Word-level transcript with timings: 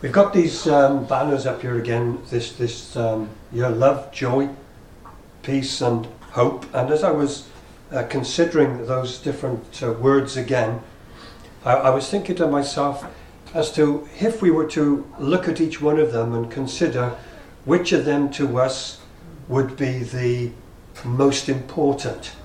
We've 0.00 0.12
got 0.12 0.32
these 0.32 0.68
um, 0.68 1.06
banners 1.06 1.44
up 1.44 1.60
here 1.60 1.76
again. 1.76 2.22
This, 2.30 2.52
this, 2.52 2.94
um, 2.94 3.30
love, 3.52 4.12
joy, 4.12 4.48
peace, 5.42 5.80
and 5.80 6.06
hope. 6.30 6.72
And 6.72 6.88
as 6.92 7.02
I 7.02 7.10
was 7.10 7.48
uh, 7.90 8.04
considering 8.04 8.86
those 8.86 9.18
different 9.18 9.82
uh, 9.82 9.90
words 9.94 10.36
again, 10.36 10.82
I, 11.64 11.72
I 11.72 11.90
was 11.90 12.08
thinking 12.08 12.36
to 12.36 12.46
myself 12.46 13.04
as 13.54 13.72
to 13.72 14.08
if 14.20 14.40
we 14.40 14.52
were 14.52 14.68
to 14.68 15.04
look 15.18 15.48
at 15.48 15.60
each 15.60 15.80
one 15.82 15.98
of 15.98 16.12
them 16.12 16.32
and 16.32 16.48
consider 16.48 17.16
which 17.64 17.90
of 17.90 18.04
them 18.04 18.30
to 18.34 18.60
us 18.60 19.00
would 19.48 19.76
be 19.76 20.04
the 20.04 20.52
most 21.04 21.48
important. 21.48 22.36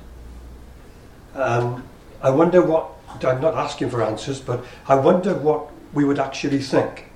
Um, 1.36 1.84
I 2.20 2.32
wonder 2.32 2.64
what, 2.64 2.90
I'm 3.24 3.42
not 3.42 3.54
asking 3.54 3.92
for 3.92 4.02
answers, 4.02 4.42
but 4.42 4.66
I 4.88 4.96
wonder 4.96 5.36
what 5.36 5.70
we 5.94 6.04
would 6.04 6.18
actually 6.18 6.60
think. 6.60 7.12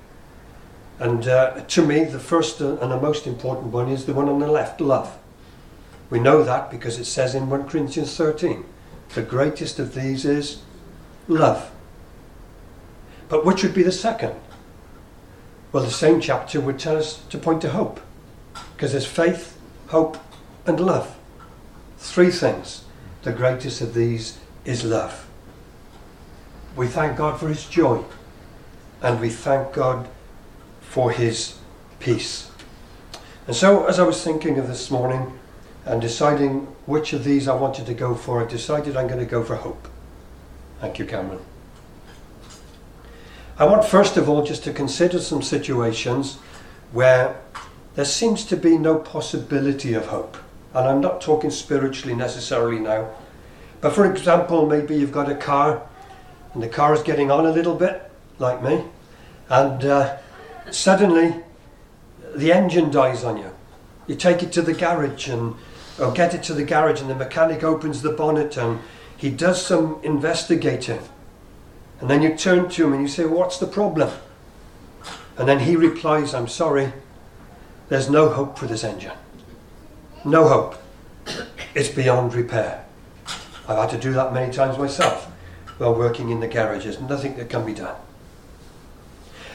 And 0.98 1.28
uh, 1.28 1.60
to 1.60 1.86
me, 1.86 2.04
the 2.04 2.18
first 2.18 2.60
and 2.60 2.78
the 2.78 3.00
most 3.00 3.26
important 3.26 3.68
one 3.68 3.88
is 3.88 4.06
the 4.06 4.14
one 4.14 4.28
on 4.28 4.40
the 4.40 4.50
left 4.50 4.80
love. 4.80 5.16
We 6.10 6.18
know 6.18 6.42
that 6.42 6.70
because 6.70 6.98
it 6.98 7.04
says 7.04 7.34
in 7.34 7.50
1 7.50 7.68
Corinthians 7.68 8.16
13 8.16 8.64
the 9.14 9.22
greatest 9.22 9.78
of 9.78 9.94
these 9.94 10.24
is 10.24 10.60
love. 11.28 11.70
But 13.28 13.44
which 13.44 13.62
would 13.62 13.74
be 13.74 13.82
the 13.82 13.92
second? 13.92 14.34
Well, 15.72 15.84
the 15.84 15.90
same 15.90 16.20
chapter 16.20 16.60
would 16.60 16.78
tell 16.78 16.96
us 16.96 17.22
to 17.30 17.38
point 17.38 17.62
to 17.62 17.70
hope. 17.70 18.00
Because 18.74 18.92
there's 18.92 19.06
faith, 19.06 19.58
hope, 19.88 20.16
and 20.66 20.80
love. 20.80 21.16
Three 21.98 22.30
things. 22.30 22.84
The 23.22 23.32
greatest 23.32 23.80
of 23.80 23.94
these 23.94 24.38
is 24.64 24.84
love. 24.84 25.28
We 26.76 26.86
thank 26.86 27.16
God 27.16 27.38
for 27.38 27.48
his 27.48 27.66
joy. 27.66 28.04
And 29.02 29.20
we 29.20 29.28
thank 29.28 29.72
God 29.72 30.08
for 30.98 31.12
his 31.12 31.54
peace. 32.00 32.50
And 33.46 33.54
so, 33.54 33.86
as 33.86 34.00
I 34.00 34.02
was 34.02 34.24
thinking 34.24 34.58
of 34.58 34.66
this 34.66 34.90
morning 34.90 35.38
and 35.86 36.00
deciding 36.00 36.66
which 36.86 37.12
of 37.12 37.22
these 37.22 37.46
I 37.46 37.54
wanted 37.54 37.86
to 37.86 37.94
go 37.94 38.16
for, 38.16 38.42
I 38.42 38.48
decided 38.48 38.96
I'm 38.96 39.06
going 39.06 39.20
to 39.20 39.24
go 39.24 39.44
for 39.44 39.54
hope. 39.54 39.86
Thank 40.80 40.98
you, 40.98 41.04
Cameron. 41.04 41.38
I 43.56 43.64
want 43.64 43.84
first 43.84 44.16
of 44.16 44.28
all 44.28 44.44
just 44.44 44.64
to 44.64 44.72
consider 44.72 45.20
some 45.20 45.40
situations 45.40 46.38
where 46.90 47.40
there 47.94 48.04
seems 48.04 48.44
to 48.46 48.56
be 48.56 48.76
no 48.76 48.98
possibility 48.98 49.94
of 49.94 50.06
hope. 50.06 50.36
And 50.74 50.88
I'm 50.88 51.00
not 51.00 51.20
talking 51.20 51.52
spiritually 51.52 52.16
necessarily 52.16 52.80
now. 52.80 53.08
But 53.80 53.92
for 53.92 54.10
example, 54.10 54.66
maybe 54.66 54.96
you've 54.96 55.12
got 55.12 55.30
a 55.30 55.36
car 55.36 55.80
and 56.54 56.60
the 56.60 56.68
car 56.68 56.92
is 56.92 57.02
getting 57.02 57.30
on 57.30 57.46
a 57.46 57.52
little 57.52 57.76
bit, 57.76 58.10
like 58.40 58.64
me, 58.64 58.82
and 59.48 59.84
uh, 59.84 60.16
suddenly 60.70 61.34
the 62.34 62.52
engine 62.52 62.90
dies 62.90 63.24
on 63.24 63.38
you. 63.38 63.50
You 64.06 64.14
take 64.14 64.42
it 64.42 64.52
to 64.52 64.62
the 64.62 64.74
garage 64.74 65.28
and 65.28 65.54
or 65.98 66.12
get 66.12 66.32
it 66.32 66.42
to 66.44 66.54
the 66.54 66.64
garage 66.64 67.00
and 67.00 67.10
the 67.10 67.14
mechanic 67.14 67.64
opens 67.64 68.02
the 68.02 68.12
bonnet 68.12 68.56
and 68.56 68.78
he 69.16 69.30
does 69.30 69.64
some 69.64 69.98
investigating 70.04 71.00
and 72.00 72.08
then 72.08 72.22
you 72.22 72.36
turn 72.36 72.68
to 72.70 72.86
him 72.86 72.92
and 72.92 73.02
you 73.02 73.08
say, 73.08 73.24
What's 73.24 73.58
the 73.58 73.66
problem? 73.66 74.10
And 75.36 75.48
then 75.48 75.60
he 75.60 75.76
replies, 75.76 76.34
I'm 76.34 76.48
sorry, 76.48 76.92
there's 77.88 78.10
no 78.10 78.28
hope 78.28 78.58
for 78.58 78.66
this 78.66 78.84
engine. 78.84 79.16
No 80.24 80.48
hope. 80.48 80.74
It's 81.74 81.88
beyond 81.88 82.34
repair. 82.34 82.84
I've 83.68 83.78
had 83.78 83.90
to 83.90 83.98
do 83.98 84.12
that 84.14 84.32
many 84.32 84.52
times 84.52 84.78
myself 84.78 85.26
while 85.78 85.94
working 85.94 86.30
in 86.30 86.40
the 86.40 86.48
garage. 86.48 86.84
There's 86.84 87.00
nothing 87.00 87.36
that 87.36 87.50
can 87.50 87.64
be 87.64 87.74
done. 87.74 87.96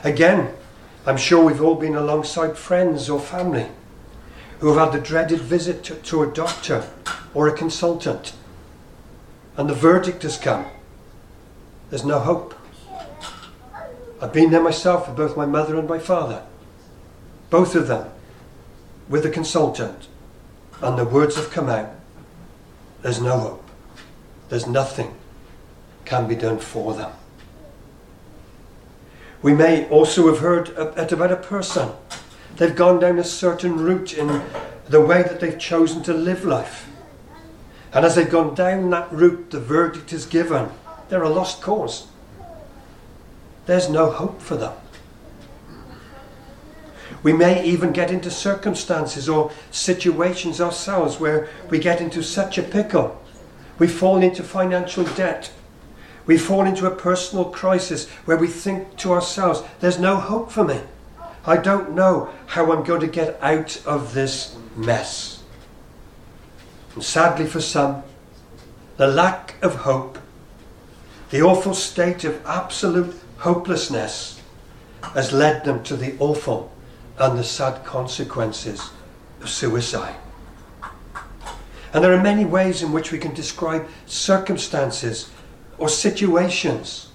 Again, 0.03 0.53
I'm 1.05 1.17
sure 1.17 1.43
we've 1.43 1.61
all 1.61 1.75
been 1.75 1.95
alongside 1.95 2.57
friends 2.57 3.09
or 3.09 3.19
family 3.19 3.67
who 4.59 4.73
have 4.73 4.91
had 4.91 4.99
the 4.99 5.05
dreaded 5.05 5.39
visit 5.39 5.83
to, 5.85 5.95
to 5.95 6.23
a 6.23 6.31
doctor 6.31 6.87
or 7.33 7.47
a 7.47 7.57
consultant, 7.57 8.33
and 9.57 9.69
the 9.69 9.73
verdict 9.73 10.23
has 10.23 10.37
come 10.37 10.65
there's 11.89 12.05
no 12.05 12.17
hope. 12.17 12.55
I've 14.19 14.33
been 14.33 14.49
there 14.49 14.63
myself 14.63 15.07
with 15.07 15.15
both 15.15 15.37
my 15.37 15.45
mother 15.45 15.77
and 15.77 15.87
my 15.87 15.99
father, 15.99 16.43
both 17.51 17.75
of 17.75 17.87
them, 17.87 18.09
with 19.07 19.25
a 19.27 19.29
consultant, 19.29 20.07
and 20.81 20.97
the 20.97 21.05
words 21.05 21.35
have 21.35 21.51
come 21.51 21.69
out 21.69 21.93
there's 23.03 23.21
no 23.21 23.37
hope. 23.37 23.69
There's 24.49 24.65
nothing 24.65 25.13
can 26.05 26.27
be 26.27 26.35
done 26.35 26.57
for 26.57 26.93
them. 26.93 27.11
We 29.43 29.53
may 29.53 29.87
also 29.89 30.27
have 30.27 30.39
heard 30.39 30.69
about 30.69 31.31
a 31.31 31.35
person. 31.35 31.89
They've 32.55 32.75
gone 32.75 32.99
down 32.99 33.19
a 33.19 33.23
certain 33.23 33.77
route 33.77 34.13
in 34.13 34.41
the 34.87 35.01
way 35.01 35.21
that 35.21 35.39
they've 35.39 35.59
chosen 35.59 36.01
to 36.03 36.13
live 36.13 36.45
life. 36.45 36.89
And 37.91 38.05
as 38.05 38.15
they've 38.15 38.29
gone 38.29 38.55
down 38.55 38.89
that 38.89 39.11
route, 39.11 39.51
the 39.51 39.59
verdict 39.59 40.11
is 40.13 40.25
given 40.25 40.69
they're 41.09 41.21
a 41.21 41.29
lost 41.29 41.61
cause. 41.61 42.07
There's 43.67 43.89
no 43.89 44.09
hope 44.09 44.41
for 44.41 44.55
them. 44.55 44.73
We 47.21 47.33
may 47.33 47.63
even 47.63 47.91
get 47.91 48.09
into 48.09 48.31
circumstances 48.31 49.29
or 49.29 49.51
situations 49.69 50.59
ourselves 50.59 51.19
where 51.19 51.49
we 51.69 51.77
get 51.77 52.01
into 52.01 52.23
such 52.23 52.57
a 52.57 52.63
pickle. 52.63 53.21
We 53.77 53.87
fall 53.87 54.23
into 54.23 54.41
financial 54.41 55.03
debt. 55.03 55.51
We 56.25 56.37
fall 56.37 56.65
into 56.65 56.87
a 56.87 56.95
personal 56.95 57.45
crisis 57.45 58.09
where 58.25 58.37
we 58.37 58.47
think 58.47 58.97
to 58.97 59.11
ourselves, 59.11 59.61
there's 59.79 59.99
no 59.99 60.15
hope 60.15 60.51
for 60.51 60.63
me. 60.63 60.79
I 61.45 61.57
don't 61.57 61.93
know 61.93 62.29
how 62.47 62.71
I'm 62.71 62.83
going 62.83 63.01
to 63.01 63.07
get 63.07 63.37
out 63.41 63.81
of 63.85 64.13
this 64.13 64.55
mess. 64.75 65.43
And 66.95 67.03
sadly, 67.03 67.45
for 67.45 67.59
some, 67.59 68.03
the 68.97 69.07
lack 69.07 69.55
of 69.61 69.75
hope 69.75 70.19
the 71.33 71.41
awful 71.41 71.73
state 71.73 72.25
of 72.25 72.45
absolute 72.45 73.19
hopelessness 73.39 74.39
has 75.15 75.33
led 75.33 75.65
them 75.65 75.83
to 75.83 75.95
the 75.95 76.15
awful 76.19 76.71
and 77.17 77.39
the 77.39 77.43
sad 77.43 77.83
consequences 77.83 78.91
of 79.41 79.49
suicide. 79.49 80.13
And 81.91 82.03
there 82.03 82.13
are 82.13 82.21
many 82.21 82.45
ways 82.45 82.83
in 82.83 82.91
which 82.91 83.11
we 83.11 83.17
can 83.17 83.33
describe 83.33 83.87
circumstances 84.05 85.31
or 85.77 85.89
situations 85.89 87.09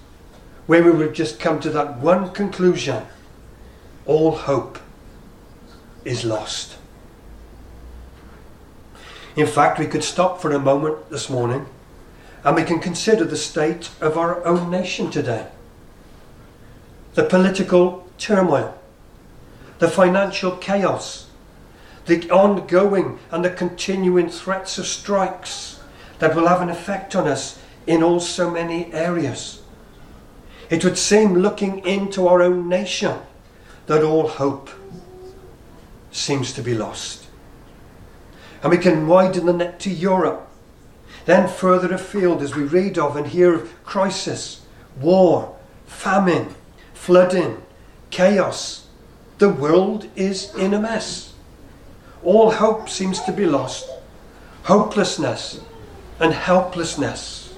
where 0.67 0.83
we 0.83 0.91
would 0.91 1.13
just 1.13 1.39
come 1.39 1.59
to 1.59 1.69
that 1.71 1.97
one 1.97 2.31
conclusion 2.31 3.05
all 4.05 4.31
hope 4.31 4.79
is 6.05 6.23
lost. 6.23 6.77
In 9.35 9.47
fact, 9.47 9.79
we 9.79 9.87
could 9.87 10.03
stop 10.03 10.41
for 10.41 10.51
a 10.51 10.59
moment 10.59 11.09
this 11.09 11.29
morning 11.29 11.65
and 12.43 12.55
we 12.55 12.63
can 12.63 12.79
consider 12.79 13.25
the 13.25 13.37
state 13.37 13.89
of 14.01 14.17
our 14.17 14.43
own 14.45 14.69
nation 14.69 15.11
today. 15.11 15.47
The 17.13 17.23
political 17.23 18.07
turmoil, 18.17 18.77
the 19.79 19.87
financial 19.87 20.51
chaos, 20.57 21.29
the 22.05 22.29
ongoing 22.31 23.19
and 23.31 23.45
the 23.45 23.49
continuing 23.49 24.29
threats 24.29 24.77
of 24.77 24.87
strikes 24.87 25.79
that 26.19 26.35
will 26.35 26.47
have 26.47 26.61
an 26.61 26.69
effect 26.69 27.15
on 27.15 27.27
us 27.27 27.59
in 27.89 28.03
all 28.03 28.19
so 28.19 28.49
many 28.49 28.93
areas. 28.93 29.61
It 30.69 30.83
would 30.85 30.97
seem, 30.97 31.33
looking 31.33 31.85
into 31.85 32.27
our 32.27 32.41
own 32.41 32.69
nation, 32.69 33.17
that 33.87 34.03
all 34.03 34.27
hope 34.27 34.69
seems 36.11 36.53
to 36.53 36.61
be 36.61 36.75
lost. 36.75 37.27
And 38.61 38.71
we 38.71 38.77
can 38.77 39.07
widen 39.07 39.47
the 39.47 39.53
net 39.53 39.79
to 39.81 39.89
Europe 39.89 40.49
then 41.25 41.47
further 41.47 41.93
afield, 41.93 42.41
as 42.41 42.55
we 42.55 42.63
read 42.63 42.97
of 42.97 43.15
and 43.15 43.27
hear 43.27 43.53
of 43.53 43.83
crisis, 43.85 44.61
war, 44.99 45.55
famine, 45.85 46.55
flooding, 46.93 47.61
chaos, 48.09 48.87
the 49.37 49.49
world 49.49 50.09
is 50.15 50.53
in 50.55 50.73
a 50.73 50.79
mess. 50.79 51.33
All 52.23 52.49
hope 52.49 52.89
seems 52.89 53.21
to 53.21 53.31
be 53.31 53.45
lost. 53.45 53.87
Hopelessness 54.63 55.61
and 56.19 56.33
helplessness 56.33 57.48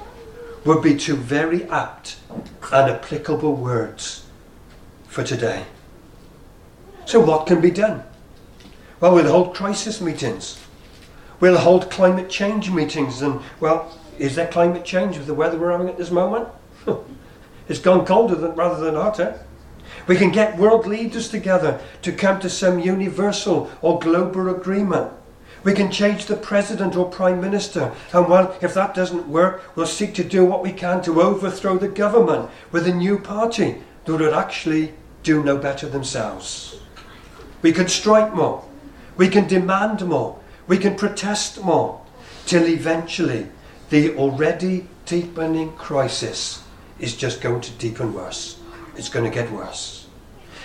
would 0.66 0.82
be 0.82 0.96
two 0.96 1.16
very 1.16 1.64
apt 1.70 2.18
and 2.72 2.92
applicable 2.92 3.56
words 3.56 4.26
for 5.08 5.24
today. 5.24 5.66
So, 7.06 7.20
what 7.20 7.48
can 7.48 7.62
be 7.62 7.72
done? 7.72 8.04
Well, 9.00 9.16
we'll 9.16 9.32
hold 9.32 9.56
crisis 9.56 10.00
meetings. 10.00 10.60
We'll 11.40 11.58
hold 11.58 11.90
climate 11.90 12.30
change 12.30 12.70
meetings, 12.70 13.22
and 13.22 13.42
well, 13.60 13.98
is 14.20 14.36
there 14.36 14.48
climate 14.48 14.86
change 14.86 15.18
with 15.18 15.26
the 15.26 15.34
weather 15.34 15.58
we're 15.58 15.72
having 15.72 15.90
at 15.90 15.98
this 15.98 16.12
moment? 16.12 16.48
it's 17.68 17.80
gone 17.80 18.06
colder 18.06 18.36
than, 18.36 18.54
rather 18.56 18.84
than 18.84 18.94
hotter. 18.94 19.44
We 20.08 20.16
can 20.16 20.32
get 20.32 20.58
world 20.58 20.86
leaders 20.86 21.30
together 21.30 21.82
to 22.04 22.12
come 22.12 22.40
to 22.40 22.50
some 22.50 22.80
universal 22.80 23.72
or 23.82 24.00
global 24.00 24.50
agreement. 24.50 25.12
We 25.64 25.74
can 25.74 25.92
change 25.92 26.26
the 26.26 26.36
president 26.36 26.96
or 26.96 27.10
prime 27.10 27.40
minister, 27.40 27.92
and 28.14 28.28
well, 28.28 28.58
if 28.62 28.74
that 28.74 28.96
doesn't 28.96 29.28
work, 29.28 29.64
we'll 29.76 29.86
seek 29.86 30.14
to 30.16 30.24
do 30.24 30.44
what 30.44 30.64
we 30.64 30.72
can 30.72 31.04
to 31.04 31.22
overthrow 31.22 31.78
the 31.78 31.88
government 31.88 32.50
with 32.72 32.88
a 32.88 32.94
new 32.94 33.20
party 33.20 33.84
that 34.06 34.14
would 34.14 34.34
actually 34.34 34.94
do 35.22 35.44
no 35.44 35.58
better 35.58 35.88
themselves. 35.88 36.80
We 37.62 37.72
can 37.72 37.88
strike 37.88 38.34
more. 38.34 38.64
We 39.18 39.28
can 39.28 39.48
demand 39.48 40.04
more. 40.06 40.40
We 40.68 40.78
can 40.78 40.96
protest 40.96 41.64
more. 41.64 42.02
Till 42.48 42.66
eventually 42.66 43.48
the 43.92 44.16
already 44.16 44.88
deepening 45.06 45.74
crisis 45.74 46.64
is 47.00 47.16
just 47.16 47.42
going 47.42 47.62
to 47.62 47.72
deepen 47.72 48.14
worse. 48.14 48.60
It's 48.96 49.10
going 49.10 49.30
to 49.30 49.36
get 49.36 49.52
worse. 49.52 50.08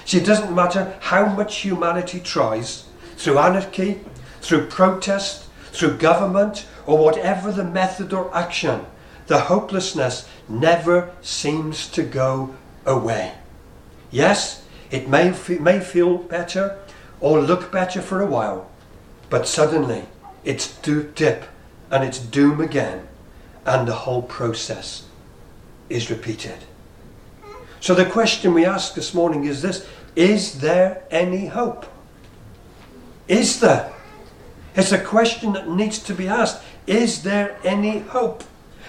See, 0.07 0.19
it 0.19 0.25
doesn't 0.25 0.55
matter 0.55 0.97
how 1.01 1.27
much 1.27 1.59
humanity 1.59 2.21
tries, 2.21 2.85
through 3.17 3.39
anarchy, 3.39 4.01
through 4.47 4.67
protest, 4.69 5.47
through 5.73 5.97
government, 5.97 6.67
or 6.87 6.99
whatever 6.99 7.51
the 7.51 7.65
method 7.65 8.13
or 8.13 8.35
action, 8.35 8.87
the 9.27 9.41
hopelessness 9.41 10.29
never 10.49 11.11
seems 11.21 11.89
to 11.89 12.03
go 12.05 12.55
away. 12.85 13.33
Yes, 14.13 14.65
it 14.91 15.09
may, 15.09 15.35
may 15.59 15.81
feel 15.81 16.19
better 16.19 16.79
or 17.21 17.41
look 17.41 17.73
better 17.73 18.01
for 18.01 18.23
a 18.23 18.27
while, 18.27 18.71
but 19.31 19.49
suddenly 19.49 20.05
it's 20.45 20.79
do 20.79 21.03
dip 21.03 21.47
and 21.91 22.05
it's 22.05 22.21
doom 22.21 22.61
again, 22.61 23.09
and 23.65 23.89
the 23.89 23.95
whole 23.95 24.23
process 24.23 25.07
is 25.89 26.09
repeated. 26.09 26.59
So 27.81 27.95
the 27.95 28.07
question 28.07 28.55
we 28.55 28.65
ask 28.65 28.95
this 28.95 29.13
morning 29.13 29.45
is 29.45 29.63
this 29.63 29.87
Is 30.15 30.61
there 30.61 31.03
any 31.11 31.47
hope? 31.47 31.87
Is 33.27 33.59
there? 33.59 33.93
It's 34.77 34.93
a 34.93 34.99
question 34.99 35.55
that 35.55 35.69
needs 35.69 35.99
to 36.01 36.15
be 36.15 36.29
asked. 36.29 36.63
Is 36.87 37.23
there 37.23 37.59
any 37.65 38.01
hope? 38.01 38.45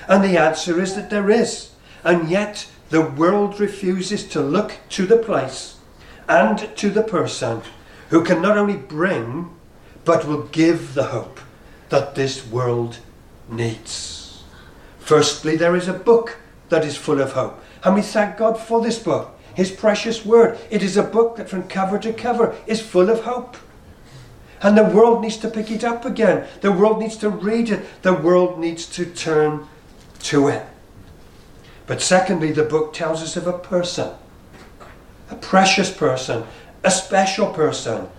And 0.08 0.24
the 0.24 0.38
answer 0.38 0.82
is 0.82 0.96
that 0.96 1.10
there 1.10 1.30
is. 1.30 1.72
And 2.04 2.30
yet 2.30 2.70
the 2.90 3.02
world 3.02 3.60
refuses 3.60 4.28
to 4.30 4.42
look 4.42 4.78
to 4.90 5.06
the 5.06 5.18
place 5.18 5.78
and 6.28 6.76
to 6.76 6.90
the 6.90 7.04
person 7.04 7.62
who 8.10 8.24
can 8.24 8.42
not 8.42 8.58
only 8.58 8.78
bring, 8.78 9.56
but 10.06 10.26
will 10.26 10.44
give 10.44 10.94
the 10.94 11.06
hope 11.06 11.40
that 11.90 12.16
this 12.16 12.46
world 12.46 13.00
needs. 13.50 14.44
Firstly, 15.00 15.56
there 15.56 15.76
is 15.76 15.88
a 15.88 15.94
book 15.94 16.38
that 16.70 16.84
is 16.84 16.98
full 16.98 17.22
of 17.22 17.32
hope. 17.32 17.64
And 17.84 17.96
we 17.96 18.02
thank 18.02 18.38
God 18.38 18.60
for 18.60 18.82
this 18.82 19.00
book, 19.00 19.38
His 19.54 19.72
precious 19.72 20.26
word. 20.26 20.58
It 20.70 20.84
is 20.84 20.98
a 20.98 21.04
book 21.04 21.38
that 21.38 21.50
from 21.50 21.68
cover 21.68 21.98
to 22.00 22.12
cover 22.12 22.56
is 22.66 22.82
full 22.82 23.10
of 23.10 23.22
hope. 23.22 23.56
And 24.62 24.78
the 24.78 24.84
world 24.84 25.22
needs 25.22 25.38
to 25.38 25.50
pick 25.50 25.70
it 25.70 25.84
up 25.84 26.06
again. 26.06 26.48
The 26.62 26.72
world 26.72 27.00
needs 27.00 27.18
to 27.18 27.30
read 27.30 27.70
it. 27.70 27.86
The 28.02 28.14
world 28.14 28.60
needs 28.60 28.88
to 28.96 29.06
turn 29.06 29.68
to 30.24 30.48
it. 30.48 30.66
But 31.86 32.02
secondly, 32.02 32.52
the 32.52 32.64
book 32.64 32.94
tells 32.94 33.22
us 33.22 33.38
of 33.38 33.48
a 33.48 33.58
person, 33.58 34.14
a 35.30 35.36
precious 35.36 35.92
person, 35.92 36.44
a 36.84 36.92
special 36.92 37.54
person 37.54 38.10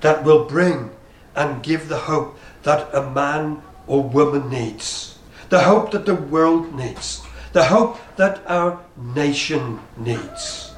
that 0.00 0.24
will 0.24 0.44
bring 0.44 0.90
and 1.34 1.62
give 1.62 1.88
the 1.88 1.98
hope 1.98 2.38
that 2.62 2.92
a 2.94 3.10
man 3.10 3.62
or 3.86 4.02
woman 4.02 4.50
needs, 4.50 5.18
the 5.50 5.60
hope 5.60 5.92
that 5.92 6.06
the 6.06 6.14
world 6.14 6.74
needs, 6.74 7.22
the 7.52 7.64
hope 7.64 7.98
that 8.16 8.40
our 8.46 8.80
nation 8.96 9.78
needs. 9.96 10.72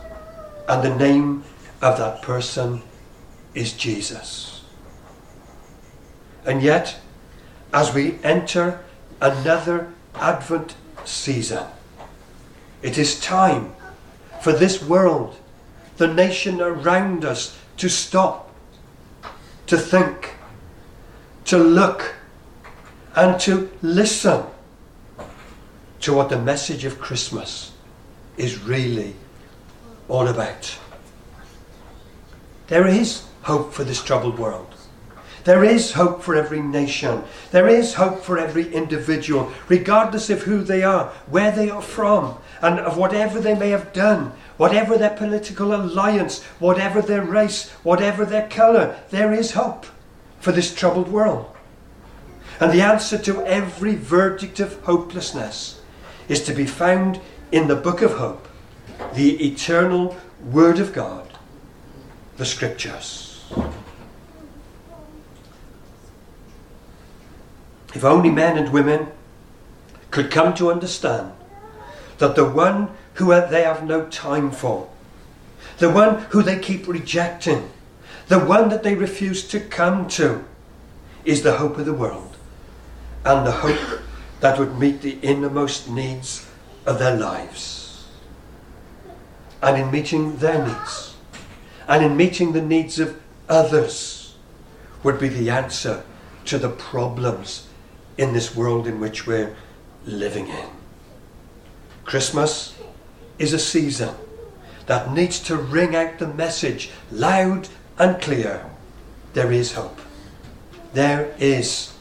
And 0.68 0.82
the 0.82 0.94
name 0.94 1.44
of 1.80 1.96
that 1.98 2.20
person 2.20 2.82
is 3.54 3.72
Jesus. 3.72 4.57
And 6.48 6.62
yet, 6.62 6.96
as 7.74 7.92
we 7.92 8.18
enter 8.24 8.80
another 9.20 9.92
Advent 10.14 10.74
season, 11.04 11.66
it 12.80 12.96
is 12.96 13.20
time 13.20 13.74
for 14.40 14.52
this 14.54 14.82
world, 14.82 15.36
the 15.98 16.08
nation 16.08 16.62
around 16.62 17.26
us, 17.26 17.58
to 17.76 17.90
stop, 17.90 18.50
to 19.66 19.76
think, 19.76 20.36
to 21.44 21.58
look, 21.58 22.14
and 23.14 23.38
to 23.40 23.70
listen 23.82 24.44
to 26.00 26.14
what 26.14 26.30
the 26.30 26.38
message 26.38 26.86
of 26.86 26.98
Christmas 26.98 27.72
is 28.38 28.58
really 28.62 29.14
all 30.08 30.26
about. 30.26 30.78
There 32.68 32.86
is 32.86 33.24
hope 33.42 33.74
for 33.74 33.84
this 33.84 34.02
troubled 34.02 34.38
world. 34.38 34.74
There 35.44 35.64
is 35.64 35.92
hope 35.92 36.22
for 36.22 36.34
every 36.34 36.60
nation. 36.60 37.22
There 37.50 37.68
is 37.68 37.94
hope 37.94 38.20
for 38.22 38.38
every 38.38 38.72
individual, 38.72 39.52
regardless 39.68 40.30
of 40.30 40.42
who 40.42 40.62
they 40.62 40.82
are, 40.82 41.06
where 41.28 41.50
they 41.50 41.70
are 41.70 41.82
from, 41.82 42.38
and 42.60 42.78
of 42.80 42.96
whatever 42.96 43.40
they 43.40 43.54
may 43.54 43.70
have 43.70 43.92
done, 43.92 44.32
whatever 44.56 44.98
their 44.98 45.16
political 45.16 45.74
alliance, 45.74 46.42
whatever 46.58 47.00
their 47.00 47.22
race, 47.22 47.70
whatever 47.82 48.24
their 48.24 48.48
colour. 48.48 48.98
There 49.10 49.32
is 49.32 49.52
hope 49.52 49.86
for 50.40 50.52
this 50.52 50.74
troubled 50.74 51.08
world. 51.08 51.54
And 52.60 52.72
the 52.72 52.82
answer 52.82 53.18
to 53.18 53.46
every 53.46 53.94
verdict 53.94 54.58
of 54.60 54.82
hopelessness 54.82 55.80
is 56.28 56.42
to 56.44 56.52
be 56.52 56.66
found 56.66 57.20
in 57.52 57.68
the 57.68 57.76
book 57.76 58.02
of 58.02 58.14
hope, 58.14 58.48
the 59.14 59.46
eternal 59.46 60.16
Word 60.50 60.78
of 60.78 60.92
God, 60.92 61.32
the 62.36 62.44
Scriptures. 62.44 63.44
If 67.98 68.04
only 68.04 68.30
men 68.30 68.56
and 68.56 68.72
women 68.72 69.08
could 70.12 70.30
come 70.30 70.54
to 70.54 70.70
understand 70.70 71.32
that 72.18 72.36
the 72.36 72.44
one 72.44 72.90
who 73.14 73.26
they 73.26 73.64
have 73.64 73.82
no 73.82 74.06
time 74.06 74.52
for, 74.52 74.88
the 75.78 75.90
one 75.90 76.20
who 76.30 76.40
they 76.40 76.60
keep 76.60 76.86
rejecting, 76.86 77.68
the 78.28 78.38
one 78.38 78.68
that 78.68 78.84
they 78.84 78.94
refuse 78.94 79.48
to 79.48 79.58
come 79.58 80.06
to, 80.10 80.44
is 81.24 81.42
the 81.42 81.56
hope 81.56 81.76
of 81.76 81.86
the 81.86 81.92
world 81.92 82.36
and 83.24 83.44
the 83.44 83.50
hope 83.50 84.00
that 84.38 84.60
would 84.60 84.78
meet 84.78 85.02
the 85.02 85.18
innermost 85.20 85.90
needs 85.90 86.48
of 86.86 87.00
their 87.00 87.16
lives. 87.16 88.06
And 89.60 89.76
in 89.76 89.90
meeting 89.90 90.36
their 90.36 90.64
needs, 90.64 91.16
and 91.88 92.04
in 92.04 92.16
meeting 92.16 92.52
the 92.52 92.62
needs 92.62 93.00
of 93.00 93.20
others, 93.48 94.36
would 95.02 95.18
be 95.18 95.26
the 95.26 95.50
answer 95.50 96.04
to 96.44 96.58
the 96.58 96.68
problems 96.68 97.67
in 98.18 98.32
this 98.34 98.54
world 98.54 98.86
in 98.86 99.00
which 99.00 99.26
we're 99.26 99.56
living 100.04 100.48
in. 100.48 100.66
Christmas 102.04 102.76
is 103.38 103.52
a 103.52 103.58
season 103.58 104.14
that 104.86 105.12
needs 105.12 105.38
to 105.40 105.56
ring 105.56 105.94
out 105.94 106.18
the 106.18 106.26
message 106.26 106.90
loud 107.10 107.68
and 107.98 108.20
clear. 108.20 108.66
There 109.34 109.52
is 109.52 109.72
hope. 109.72 110.00
There 110.92 111.34
is 111.38 111.92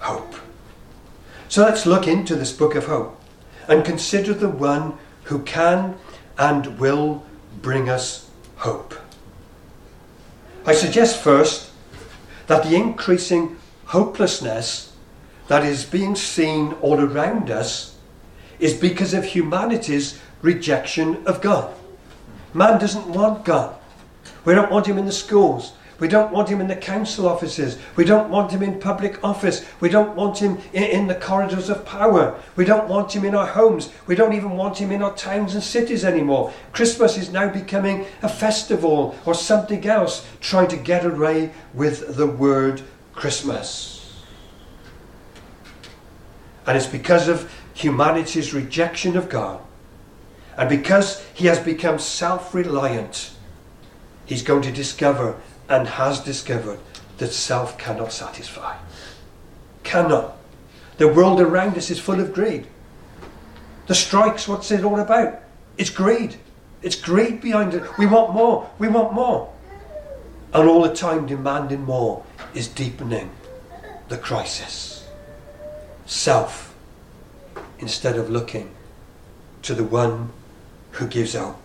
hope. 0.00 0.34
So 1.48 1.64
let's 1.64 1.86
look 1.86 2.06
into 2.06 2.36
this 2.36 2.52
book 2.52 2.74
of 2.74 2.86
hope 2.86 3.18
and 3.68 3.84
consider 3.84 4.34
the 4.34 4.48
one 4.48 4.98
who 5.24 5.40
can 5.40 5.96
and 6.36 6.78
will 6.78 7.24
bring 7.62 7.88
us 7.88 8.28
hope. 8.56 8.94
I 10.66 10.74
suggest 10.74 11.22
first 11.22 11.70
that 12.48 12.64
the 12.64 12.74
increasing 12.74 13.56
hopelessness 13.86 14.87
that 15.48 15.64
is 15.64 15.84
being 15.84 16.14
seen 16.14 16.74
all 16.74 17.00
around 17.00 17.50
us 17.50 17.96
is 18.60 18.74
because 18.74 19.14
of 19.14 19.24
humanity's 19.24 20.20
rejection 20.42 21.26
of 21.26 21.40
God. 21.40 21.74
Man 22.54 22.78
doesn't 22.78 23.08
want 23.08 23.44
God. 23.44 23.74
We 24.44 24.54
don't 24.54 24.70
want 24.70 24.86
him 24.86 24.98
in 24.98 25.06
the 25.06 25.12
schools. 25.12 25.72
We 26.00 26.06
don't 26.06 26.30
want 26.32 26.48
him 26.48 26.60
in 26.60 26.68
the 26.68 26.76
council 26.76 27.28
offices. 27.28 27.76
We 27.96 28.04
don't 28.04 28.30
want 28.30 28.52
him 28.52 28.62
in 28.62 28.78
public 28.78 29.22
office. 29.24 29.66
We 29.80 29.88
don't 29.88 30.14
want 30.14 30.38
him 30.38 30.58
in, 30.72 31.08
the 31.08 31.14
corridors 31.16 31.68
of 31.68 31.84
power. 31.84 32.40
We 32.54 32.64
don't 32.64 32.88
want 32.88 33.14
him 33.14 33.24
in 33.24 33.34
our 33.34 33.46
homes. 33.46 33.90
We 34.06 34.14
don't 34.14 34.32
even 34.32 34.52
want 34.52 34.78
him 34.78 34.92
in 34.92 35.02
our 35.02 35.14
towns 35.16 35.54
and 35.54 35.62
cities 35.62 36.04
anymore. 36.04 36.52
Christmas 36.72 37.16
is 37.16 37.32
now 37.32 37.48
becoming 37.48 38.06
a 38.22 38.28
festival 38.28 39.16
or 39.26 39.34
something 39.34 39.84
else, 39.86 40.24
trying 40.40 40.68
to 40.68 40.76
get 40.76 41.04
away 41.04 41.50
with 41.74 42.16
the 42.16 42.28
word 42.28 42.82
Christmas. 43.12 43.97
And 46.68 46.76
it's 46.76 46.86
because 46.86 47.28
of 47.28 47.50
humanity's 47.72 48.52
rejection 48.52 49.16
of 49.16 49.30
God 49.30 49.58
and 50.58 50.68
because 50.68 51.24
he 51.32 51.46
has 51.46 51.58
become 51.58 51.98
self 51.98 52.54
reliant, 52.54 53.30
he's 54.26 54.42
going 54.42 54.60
to 54.62 54.70
discover 54.70 55.40
and 55.70 55.88
has 55.88 56.20
discovered 56.20 56.78
that 57.16 57.28
self 57.28 57.78
cannot 57.78 58.12
satisfy. 58.12 58.76
Cannot. 59.82 60.36
The 60.98 61.08
world 61.08 61.40
around 61.40 61.78
us 61.78 61.88
is 61.88 61.98
full 61.98 62.20
of 62.20 62.34
greed. 62.34 62.66
The 63.86 63.94
strikes, 63.94 64.46
what's 64.46 64.70
it 64.70 64.84
all 64.84 65.00
about? 65.00 65.40
It's 65.78 65.88
greed. 65.88 66.36
It's 66.82 66.96
greed 66.96 67.40
behind 67.40 67.72
it. 67.72 67.96
We 67.96 68.04
want 68.04 68.34
more. 68.34 68.68
We 68.78 68.88
want 68.88 69.14
more. 69.14 69.50
And 70.52 70.68
all 70.68 70.82
the 70.82 70.94
time 70.94 71.24
demanding 71.24 71.84
more 71.84 72.22
is 72.52 72.68
deepening 72.68 73.30
the 74.08 74.18
crisis. 74.18 74.97
Self 76.08 76.74
instead 77.78 78.16
of 78.16 78.30
looking 78.30 78.70
to 79.60 79.74
the 79.74 79.84
one 79.84 80.30
who 80.92 81.06
gives 81.06 81.34
hope. 81.34 81.60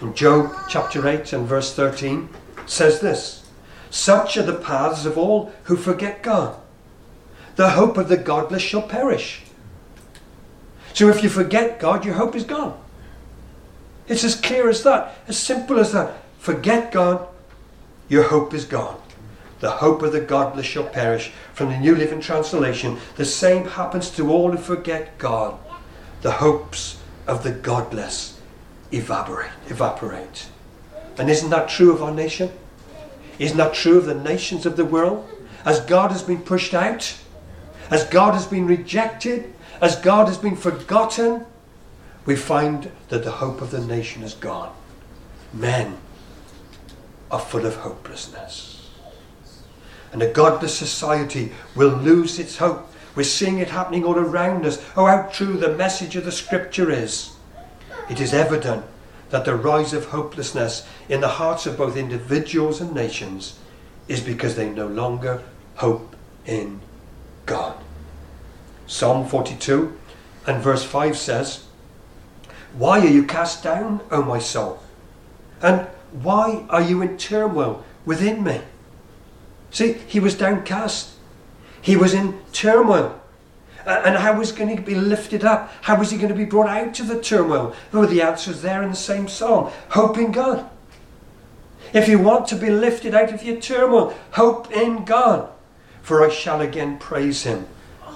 In 0.00 0.14
Job 0.14 0.54
chapter 0.68 1.06
8 1.06 1.32
and 1.32 1.44
verse 1.44 1.74
13 1.74 2.28
says 2.66 3.00
this 3.00 3.44
Such 3.90 4.36
are 4.36 4.44
the 4.44 4.54
paths 4.54 5.04
of 5.04 5.18
all 5.18 5.52
who 5.64 5.76
forget 5.76 6.22
God. 6.22 6.56
The 7.56 7.70
hope 7.70 7.96
of 7.96 8.08
the 8.08 8.16
godless 8.16 8.62
shall 8.62 8.82
perish. 8.82 9.42
So 10.92 11.08
if 11.08 11.24
you 11.24 11.28
forget 11.28 11.80
God, 11.80 12.04
your 12.04 12.14
hope 12.14 12.36
is 12.36 12.44
gone. 12.44 12.80
It's 14.06 14.22
as 14.22 14.36
clear 14.36 14.68
as 14.68 14.84
that, 14.84 15.16
as 15.26 15.36
simple 15.36 15.80
as 15.80 15.90
that. 15.90 16.22
Forget 16.38 16.92
God, 16.92 17.26
your 18.08 18.22
hope 18.28 18.54
is 18.54 18.66
gone. 18.66 19.00
The 19.60 19.70
hope 19.70 20.02
of 20.02 20.12
the 20.12 20.20
godless 20.20 20.66
shall 20.66 20.84
perish. 20.84 21.32
From 21.52 21.70
the 21.70 21.78
New 21.78 21.94
Living 21.94 22.20
Translation, 22.20 22.98
the 23.16 23.24
same 23.24 23.66
happens 23.66 24.10
to 24.10 24.30
all 24.30 24.50
who 24.50 24.58
forget 24.58 25.18
God. 25.18 25.58
The 26.22 26.32
hopes 26.32 26.98
of 27.26 27.42
the 27.42 27.52
godless 27.52 28.40
evaporate. 28.92 29.50
evaporate. 29.68 30.48
And 31.18 31.30
isn't 31.30 31.50
that 31.50 31.68
true 31.68 31.92
of 31.92 32.02
our 32.02 32.12
nation? 32.12 32.50
Isn't 33.38 33.56
that 33.56 33.74
true 33.74 33.98
of 33.98 34.06
the 34.06 34.14
nations 34.14 34.66
of 34.66 34.76
the 34.76 34.84
world? 34.84 35.28
As 35.64 35.80
God 35.80 36.10
has 36.10 36.22
been 36.22 36.42
pushed 36.42 36.74
out, 36.74 37.16
as 37.90 38.04
God 38.04 38.34
has 38.34 38.46
been 38.46 38.66
rejected, 38.66 39.52
as 39.80 39.96
God 39.96 40.28
has 40.28 40.38
been 40.38 40.56
forgotten, 40.56 41.46
we 42.26 42.36
find 42.36 42.90
that 43.08 43.24
the 43.24 43.32
hope 43.32 43.60
of 43.60 43.70
the 43.70 43.84
nation 43.84 44.22
is 44.22 44.34
gone. 44.34 44.74
Men 45.52 45.98
are 47.30 47.40
full 47.40 47.66
of 47.66 47.76
hopelessness. 47.76 48.73
And 50.14 50.22
a 50.22 50.32
godless 50.32 50.78
society 50.78 51.50
will 51.74 51.88
lose 51.88 52.38
its 52.38 52.58
hope. 52.58 52.88
We're 53.16 53.24
seeing 53.24 53.58
it 53.58 53.70
happening 53.70 54.04
all 54.04 54.16
around 54.16 54.64
us. 54.64 54.80
Oh, 54.96 55.06
how 55.06 55.22
true 55.22 55.56
the 55.56 55.74
message 55.74 56.14
of 56.14 56.24
the 56.24 56.30
scripture 56.30 56.88
is. 56.88 57.32
It 58.08 58.20
is 58.20 58.32
evident 58.32 58.84
that 59.30 59.44
the 59.44 59.56
rise 59.56 59.92
of 59.92 60.06
hopelessness 60.06 60.86
in 61.08 61.20
the 61.20 61.26
hearts 61.26 61.66
of 61.66 61.76
both 61.76 61.96
individuals 61.96 62.80
and 62.80 62.94
nations 62.94 63.58
is 64.06 64.20
because 64.20 64.54
they 64.54 64.70
no 64.70 64.86
longer 64.86 65.42
hope 65.74 66.14
in 66.46 66.80
God. 67.44 67.76
Psalm 68.86 69.26
42 69.26 69.98
and 70.46 70.62
verse 70.62 70.84
5 70.84 71.18
says, 71.18 71.64
Why 72.74 73.00
are 73.00 73.10
you 73.10 73.24
cast 73.24 73.64
down, 73.64 74.00
O 74.12 74.22
my 74.22 74.38
soul? 74.38 74.78
And 75.60 75.88
why 76.12 76.66
are 76.70 76.82
you 76.82 77.02
in 77.02 77.18
turmoil 77.18 77.84
within 78.06 78.44
me? 78.44 78.60
See, 79.74 79.94
he 80.06 80.20
was 80.20 80.36
downcast. 80.36 81.10
He 81.82 81.96
was 81.96 82.14
in 82.14 82.40
turmoil. 82.52 83.20
And 83.84 84.16
how 84.16 84.38
was 84.38 84.52
he 84.52 84.56
going 84.56 84.76
to 84.76 84.80
be 84.80 84.94
lifted 84.94 85.44
up? 85.44 85.70
How 85.82 85.98
was 85.98 86.12
he 86.12 86.16
going 86.16 86.28
to 86.28 86.34
be 86.34 86.44
brought 86.44 86.68
out 86.68 87.00
of 87.00 87.08
the 87.08 87.20
turmoil? 87.20 87.74
Oh, 87.92 88.06
the 88.06 88.22
answer 88.22 88.52
is 88.52 88.62
there 88.62 88.84
in 88.84 88.90
the 88.90 88.96
same 88.96 89.26
psalm. 89.26 89.72
Hope 89.90 90.16
in 90.16 90.30
God. 90.30 90.70
If 91.92 92.08
you 92.08 92.20
want 92.20 92.46
to 92.48 92.56
be 92.56 92.70
lifted 92.70 93.16
out 93.16 93.32
of 93.32 93.42
your 93.42 93.60
turmoil, 93.60 94.14
hope 94.30 94.70
in 94.70 95.04
God. 95.04 95.50
For 96.02 96.24
I 96.24 96.30
shall 96.30 96.60
again 96.60 96.98
praise 96.98 97.42
him, 97.42 97.66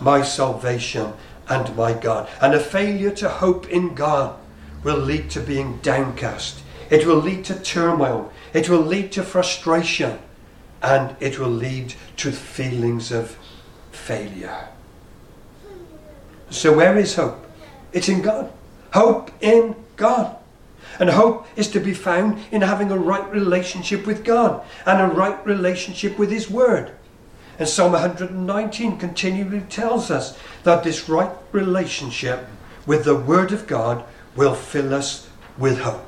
my 0.00 0.22
salvation 0.22 1.12
and 1.48 1.76
my 1.76 1.92
God. 1.92 2.28
And 2.40 2.54
a 2.54 2.60
failure 2.60 3.10
to 3.16 3.28
hope 3.28 3.68
in 3.68 3.96
God 3.96 4.38
will 4.84 4.98
lead 4.98 5.28
to 5.30 5.40
being 5.40 5.78
downcast. 5.78 6.62
It 6.88 7.04
will 7.04 7.16
lead 7.16 7.44
to 7.46 7.58
turmoil. 7.58 8.32
It 8.54 8.68
will 8.68 8.80
lead 8.80 9.10
to 9.12 9.24
frustration. 9.24 10.20
And 10.82 11.16
it 11.20 11.38
will 11.38 11.50
lead 11.50 11.94
to 12.18 12.32
feelings 12.32 13.10
of 13.10 13.36
failure. 13.90 14.68
So, 16.50 16.74
where 16.74 16.96
is 16.96 17.16
hope? 17.16 17.44
It's 17.92 18.08
in 18.08 18.22
God. 18.22 18.50
Hope 18.92 19.30
in 19.40 19.76
God. 19.96 20.36
And 20.98 21.10
hope 21.10 21.46
is 21.56 21.68
to 21.68 21.80
be 21.80 21.94
found 21.94 22.38
in 22.50 22.62
having 22.62 22.90
a 22.90 22.98
right 22.98 23.30
relationship 23.30 24.06
with 24.06 24.24
God 24.24 24.64
and 24.86 25.00
a 25.00 25.14
right 25.14 25.44
relationship 25.46 26.18
with 26.18 26.30
His 26.30 26.50
Word. 26.50 26.92
And 27.58 27.68
Psalm 27.68 27.92
119 27.92 28.98
continually 28.98 29.60
tells 29.62 30.10
us 30.10 30.38
that 30.62 30.84
this 30.84 31.08
right 31.08 31.30
relationship 31.52 32.46
with 32.86 33.04
the 33.04 33.16
Word 33.16 33.52
of 33.52 33.66
God 33.66 34.04
will 34.36 34.54
fill 34.54 34.94
us 34.94 35.28
with 35.58 35.80
hope. 35.80 36.07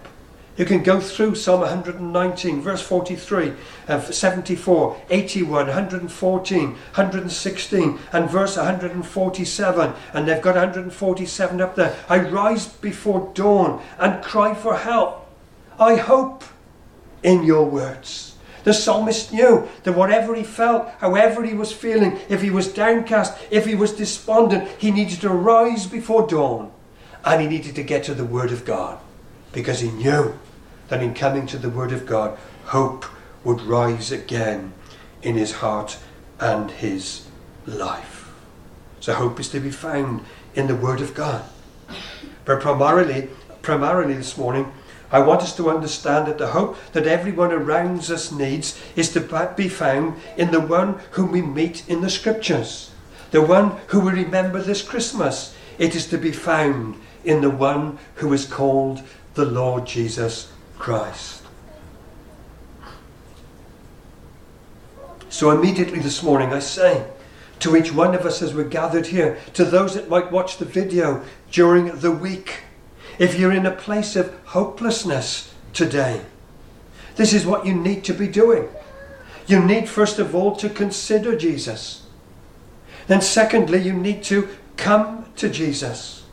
You 0.56 0.64
can 0.64 0.82
go 0.82 1.00
through 1.00 1.36
Psalm 1.36 1.60
119, 1.60 2.60
verse 2.60 2.82
43, 2.82 3.52
uh, 3.88 4.00
74, 4.00 5.00
81, 5.08 5.66
114, 5.66 6.68
116, 6.70 7.98
and 8.12 8.30
verse 8.30 8.56
147. 8.56 9.92
And 10.12 10.28
they've 10.28 10.42
got 10.42 10.56
147 10.56 11.60
up 11.60 11.76
there. 11.76 11.96
I 12.08 12.18
rise 12.18 12.66
before 12.66 13.30
dawn 13.32 13.82
and 13.98 14.22
cry 14.22 14.54
for 14.54 14.76
help. 14.76 15.26
I 15.78 15.96
hope 15.96 16.44
in 17.22 17.44
your 17.44 17.64
words. 17.64 18.36
The 18.64 18.74
psalmist 18.74 19.32
knew 19.32 19.66
that 19.84 19.96
whatever 19.96 20.34
he 20.34 20.42
felt, 20.42 20.90
however 20.98 21.42
he 21.42 21.54
was 21.54 21.72
feeling, 21.72 22.18
if 22.28 22.42
he 22.42 22.50
was 22.50 22.70
downcast, 22.70 23.38
if 23.50 23.64
he 23.64 23.74
was 23.74 23.92
despondent, 23.92 24.68
he 24.78 24.90
needed 24.90 25.22
to 25.22 25.30
rise 25.30 25.86
before 25.86 26.26
dawn 26.26 26.70
and 27.24 27.40
he 27.40 27.48
needed 27.48 27.74
to 27.76 27.82
get 27.82 28.04
to 28.04 28.14
the 28.14 28.24
Word 28.24 28.52
of 28.52 28.66
God 28.66 28.98
because 29.52 29.80
he 29.80 29.90
knew 29.90 30.38
that 30.88 31.02
in 31.02 31.14
coming 31.14 31.46
to 31.46 31.58
the 31.58 31.70
Word 31.70 31.92
of 31.92 32.06
God, 32.06 32.38
hope 32.66 33.04
would 33.44 33.60
rise 33.62 34.12
again 34.12 34.72
in 35.22 35.36
his 35.36 35.52
heart 35.52 35.98
and 36.38 36.70
his 36.70 37.26
life. 37.66 38.32
So 39.00 39.14
hope 39.14 39.40
is 39.40 39.48
to 39.50 39.60
be 39.60 39.70
found 39.70 40.24
in 40.54 40.66
the 40.66 40.76
Word 40.76 41.00
of 41.00 41.14
God. 41.14 41.44
But 42.44 42.60
primarily, 42.60 43.28
primarily 43.62 44.14
this 44.14 44.36
morning, 44.36 44.72
I 45.12 45.20
want 45.20 45.42
us 45.42 45.56
to 45.56 45.70
understand 45.70 46.28
that 46.28 46.38
the 46.38 46.48
hope 46.48 46.76
that 46.92 47.06
everyone 47.06 47.50
around 47.50 47.98
us 48.10 48.30
needs 48.30 48.80
is 48.94 49.10
to 49.12 49.20
be 49.56 49.68
found 49.68 50.20
in 50.36 50.52
the 50.52 50.60
one 50.60 51.00
whom 51.12 51.32
we 51.32 51.42
meet 51.42 51.88
in 51.88 52.00
the 52.00 52.10
Scriptures, 52.10 52.92
the 53.30 53.42
one 53.42 53.72
who 53.88 54.00
we 54.00 54.12
remember 54.12 54.62
this 54.62 54.82
Christmas. 54.82 55.54
It 55.78 55.96
is 55.96 56.06
to 56.08 56.18
be 56.18 56.30
found 56.30 57.00
in 57.24 57.40
the 57.40 57.50
one 57.50 57.98
who 58.16 58.32
is 58.32 58.46
called 58.46 59.02
the 59.40 59.46
Lord 59.46 59.86
Jesus 59.86 60.52
Christ. 60.78 61.42
So 65.30 65.50
immediately 65.50 65.98
this 65.98 66.22
morning 66.22 66.52
I 66.52 66.58
say 66.58 67.06
to 67.60 67.74
each 67.74 67.90
one 67.90 68.14
of 68.14 68.26
us 68.26 68.42
as 68.42 68.52
we're 68.52 68.64
gathered 68.64 69.06
here, 69.06 69.38
to 69.54 69.64
those 69.64 69.94
that 69.94 70.10
might 70.10 70.30
watch 70.30 70.58
the 70.58 70.66
video 70.66 71.22
during 71.50 71.86
the 72.00 72.12
week, 72.12 72.64
if 73.18 73.38
you're 73.38 73.52
in 73.52 73.64
a 73.64 73.70
place 73.70 74.14
of 74.14 74.38
hopelessness 74.44 75.54
today, 75.72 76.20
this 77.16 77.32
is 77.32 77.46
what 77.46 77.64
you 77.64 77.74
need 77.74 78.04
to 78.04 78.12
be 78.12 78.28
doing. 78.28 78.68
You 79.46 79.64
need, 79.64 79.88
first 79.88 80.18
of 80.18 80.34
all, 80.34 80.54
to 80.56 80.68
consider 80.68 81.34
Jesus. 81.34 82.06
Then, 83.06 83.22
secondly, 83.22 83.80
you 83.80 83.94
need 83.94 84.22
to 84.24 84.50
come 84.76 85.24
to 85.36 85.48
Jesus. 85.48 86.24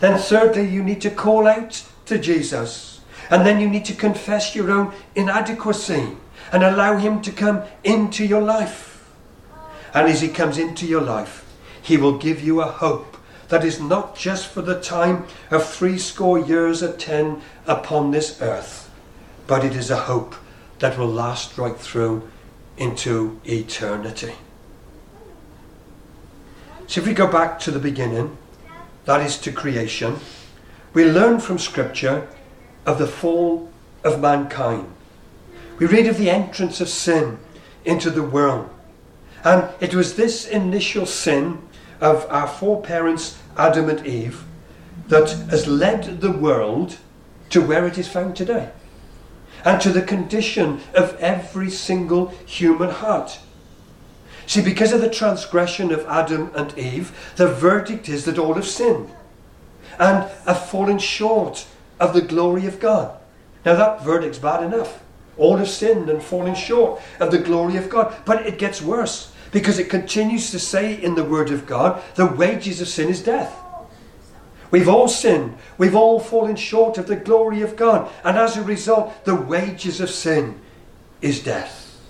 Then, 0.00 0.18
thirdly, 0.18 0.66
you 0.66 0.82
need 0.82 1.02
to 1.02 1.10
call 1.10 1.46
out 1.46 1.84
to 2.06 2.18
Jesus. 2.18 3.00
And 3.30 3.46
then 3.46 3.60
you 3.60 3.68
need 3.68 3.84
to 3.86 3.94
confess 3.94 4.54
your 4.54 4.70
own 4.70 4.92
inadequacy 5.14 6.16
and 6.52 6.62
allow 6.62 6.96
Him 6.98 7.22
to 7.22 7.32
come 7.32 7.62
into 7.82 8.24
your 8.24 8.42
life. 8.42 9.10
And 9.94 10.08
as 10.08 10.20
He 10.20 10.28
comes 10.28 10.58
into 10.58 10.86
your 10.86 11.00
life, 11.00 11.44
He 11.82 11.96
will 11.96 12.18
give 12.18 12.42
you 12.42 12.60
a 12.60 12.66
hope 12.66 13.16
that 13.48 13.64
is 13.64 13.80
not 13.80 14.16
just 14.16 14.48
for 14.48 14.62
the 14.62 14.80
time 14.80 15.26
of 15.50 15.68
three 15.68 15.98
score 15.98 16.38
years 16.38 16.82
and 16.82 16.98
ten 16.98 17.42
upon 17.66 18.10
this 18.10 18.40
earth, 18.40 18.90
but 19.46 19.64
it 19.64 19.76
is 19.76 19.90
a 19.90 19.96
hope 19.96 20.34
that 20.78 20.98
will 20.98 21.08
last 21.08 21.56
right 21.56 21.76
through 21.76 22.28
into 22.76 23.40
eternity. 23.44 24.34
So 26.86 27.00
if 27.00 27.06
we 27.06 27.14
go 27.14 27.30
back 27.30 27.58
to 27.60 27.70
the 27.70 27.78
beginning, 27.78 28.36
that 29.04 29.20
is 29.20 29.38
to 29.38 29.52
creation, 29.52 30.16
we 30.94 31.04
learn 31.04 31.40
from 31.40 31.58
Scripture 31.58 32.26
of 32.86 32.98
the 32.98 33.06
fall 33.06 33.68
of 34.04 34.20
mankind. 34.20 34.86
We 35.78 35.86
read 35.86 36.06
of 36.06 36.18
the 36.18 36.30
entrance 36.30 36.80
of 36.80 36.88
sin 36.88 37.38
into 37.84 38.10
the 38.10 38.22
world. 38.22 38.70
And 39.42 39.68
it 39.80 39.94
was 39.94 40.14
this 40.14 40.46
initial 40.46 41.04
sin 41.04 41.60
of 42.00 42.26
our 42.30 42.46
foreparents, 42.46 43.38
Adam 43.56 43.88
and 43.90 44.06
Eve, 44.06 44.44
that 45.08 45.30
has 45.50 45.66
led 45.66 46.20
the 46.20 46.30
world 46.30 46.98
to 47.50 47.60
where 47.60 47.86
it 47.86 47.98
is 47.98 48.08
found 48.08 48.36
today 48.36 48.70
and 49.64 49.80
to 49.80 49.90
the 49.90 50.02
condition 50.02 50.80
of 50.94 51.16
every 51.18 51.70
single 51.70 52.28
human 52.46 52.90
heart. 52.90 53.40
See, 54.46 54.62
because 54.62 54.92
of 54.92 55.00
the 55.00 55.10
transgression 55.10 55.90
of 55.90 56.06
Adam 56.06 56.52
and 56.54 56.76
Eve, 56.78 57.32
the 57.36 57.48
verdict 57.48 58.08
is 58.08 58.26
that 58.26 58.38
all 58.38 58.54
have 58.54 58.66
sinned 58.66 59.10
and 59.98 60.30
have 60.46 60.68
fallen 60.68 60.98
short 60.98 61.66
of 62.00 62.14
the 62.14 62.22
glory 62.22 62.66
of 62.66 62.80
God. 62.80 63.16
Now, 63.64 63.74
that 63.76 64.04
verdict's 64.04 64.38
bad 64.38 64.62
enough. 64.62 65.02
All 65.36 65.56
have 65.56 65.68
sinned 65.68 66.08
and 66.08 66.22
fallen 66.22 66.54
short 66.54 67.00
of 67.18 67.30
the 67.30 67.38
glory 67.38 67.76
of 67.76 67.88
God. 67.88 68.14
But 68.24 68.46
it 68.46 68.58
gets 68.58 68.82
worse 68.82 69.32
because 69.52 69.78
it 69.78 69.88
continues 69.88 70.50
to 70.50 70.58
say 70.58 70.94
in 70.94 71.14
the 71.14 71.24
Word 71.24 71.50
of 71.50 71.66
God, 71.66 72.02
the 72.14 72.26
wages 72.26 72.80
of 72.80 72.88
sin 72.88 73.08
is 73.08 73.22
death. 73.22 73.60
We've 74.70 74.88
all 74.88 75.08
sinned. 75.08 75.56
We've 75.78 75.94
all 75.94 76.18
fallen 76.18 76.56
short 76.56 76.98
of 76.98 77.06
the 77.06 77.16
glory 77.16 77.62
of 77.62 77.76
God. 77.76 78.10
And 78.24 78.36
as 78.36 78.56
a 78.56 78.62
result, 78.62 79.24
the 79.24 79.34
wages 79.34 80.00
of 80.00 80.10
sin 80.10 80.60
is 81.22 81.42
death. 81.42 82.00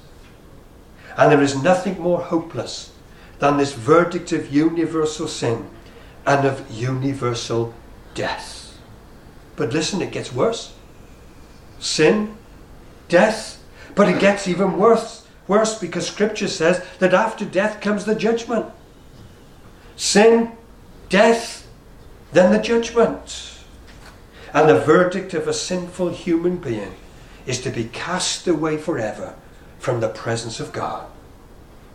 And 1.17 1.31
there 1.31 1.43
is 1.43 1.62
nothing 1.62 2.00
more 2.00 2.21
hopeless 2.21 2.93
than 3.38 3.59
this 3.59 3.75
verdict 3.75 4.33
of 4.33 4.53
universal 4.53 5.29
sin 5.29 5.69
and 6.26 6.47
of 6.47 6.71
universal 6.71 7.75
death. 8.14 8.78
But 9.57 9.73
listen, 9.73 10.02
it 10.02 10.12
gets 10.12 10.33
worse. 10.33 10.75
Sin, 11.78 12.37
death, 13.09 13.62
but 13.95 14.09
it 14.09 14.21
gets 14.21 14.49
even 14.49 14.78
worse. 14.78 15.26
Worse 15.47 15.78
because 15.78 16.07
scripture 16.07 16.49
says 16.49 16.85
that 16.99 17.12
after 17.12 17.45
death 17.45 17.81
comes 17.81 18.04
the 18.04 18.14
judgment. 18.14 18.66
Sin, 19.97 20.52
death, 21.09 21.69
then 22.33 22.52
the 22.52 22.59
judgment. 22.59 23.59
And 24.52 24.69
the 24.69 24.81
verdict 24.81 25.35
of 25.35 25.47
a 25.47 25.52
sinful 25.52 26.11
human 26.11 26.57
being 26.57 26.95
is 27.47 27.61
to 27.61 27.71
be 27.71 27.85
cast 27.85 28.47
away 28.47 28.78
forever 28.78 29.35
from 29.78 30.00
the 30.00 30.09
presence 30.09 30.61
of 30.61 30.73
God. 30.73 31.07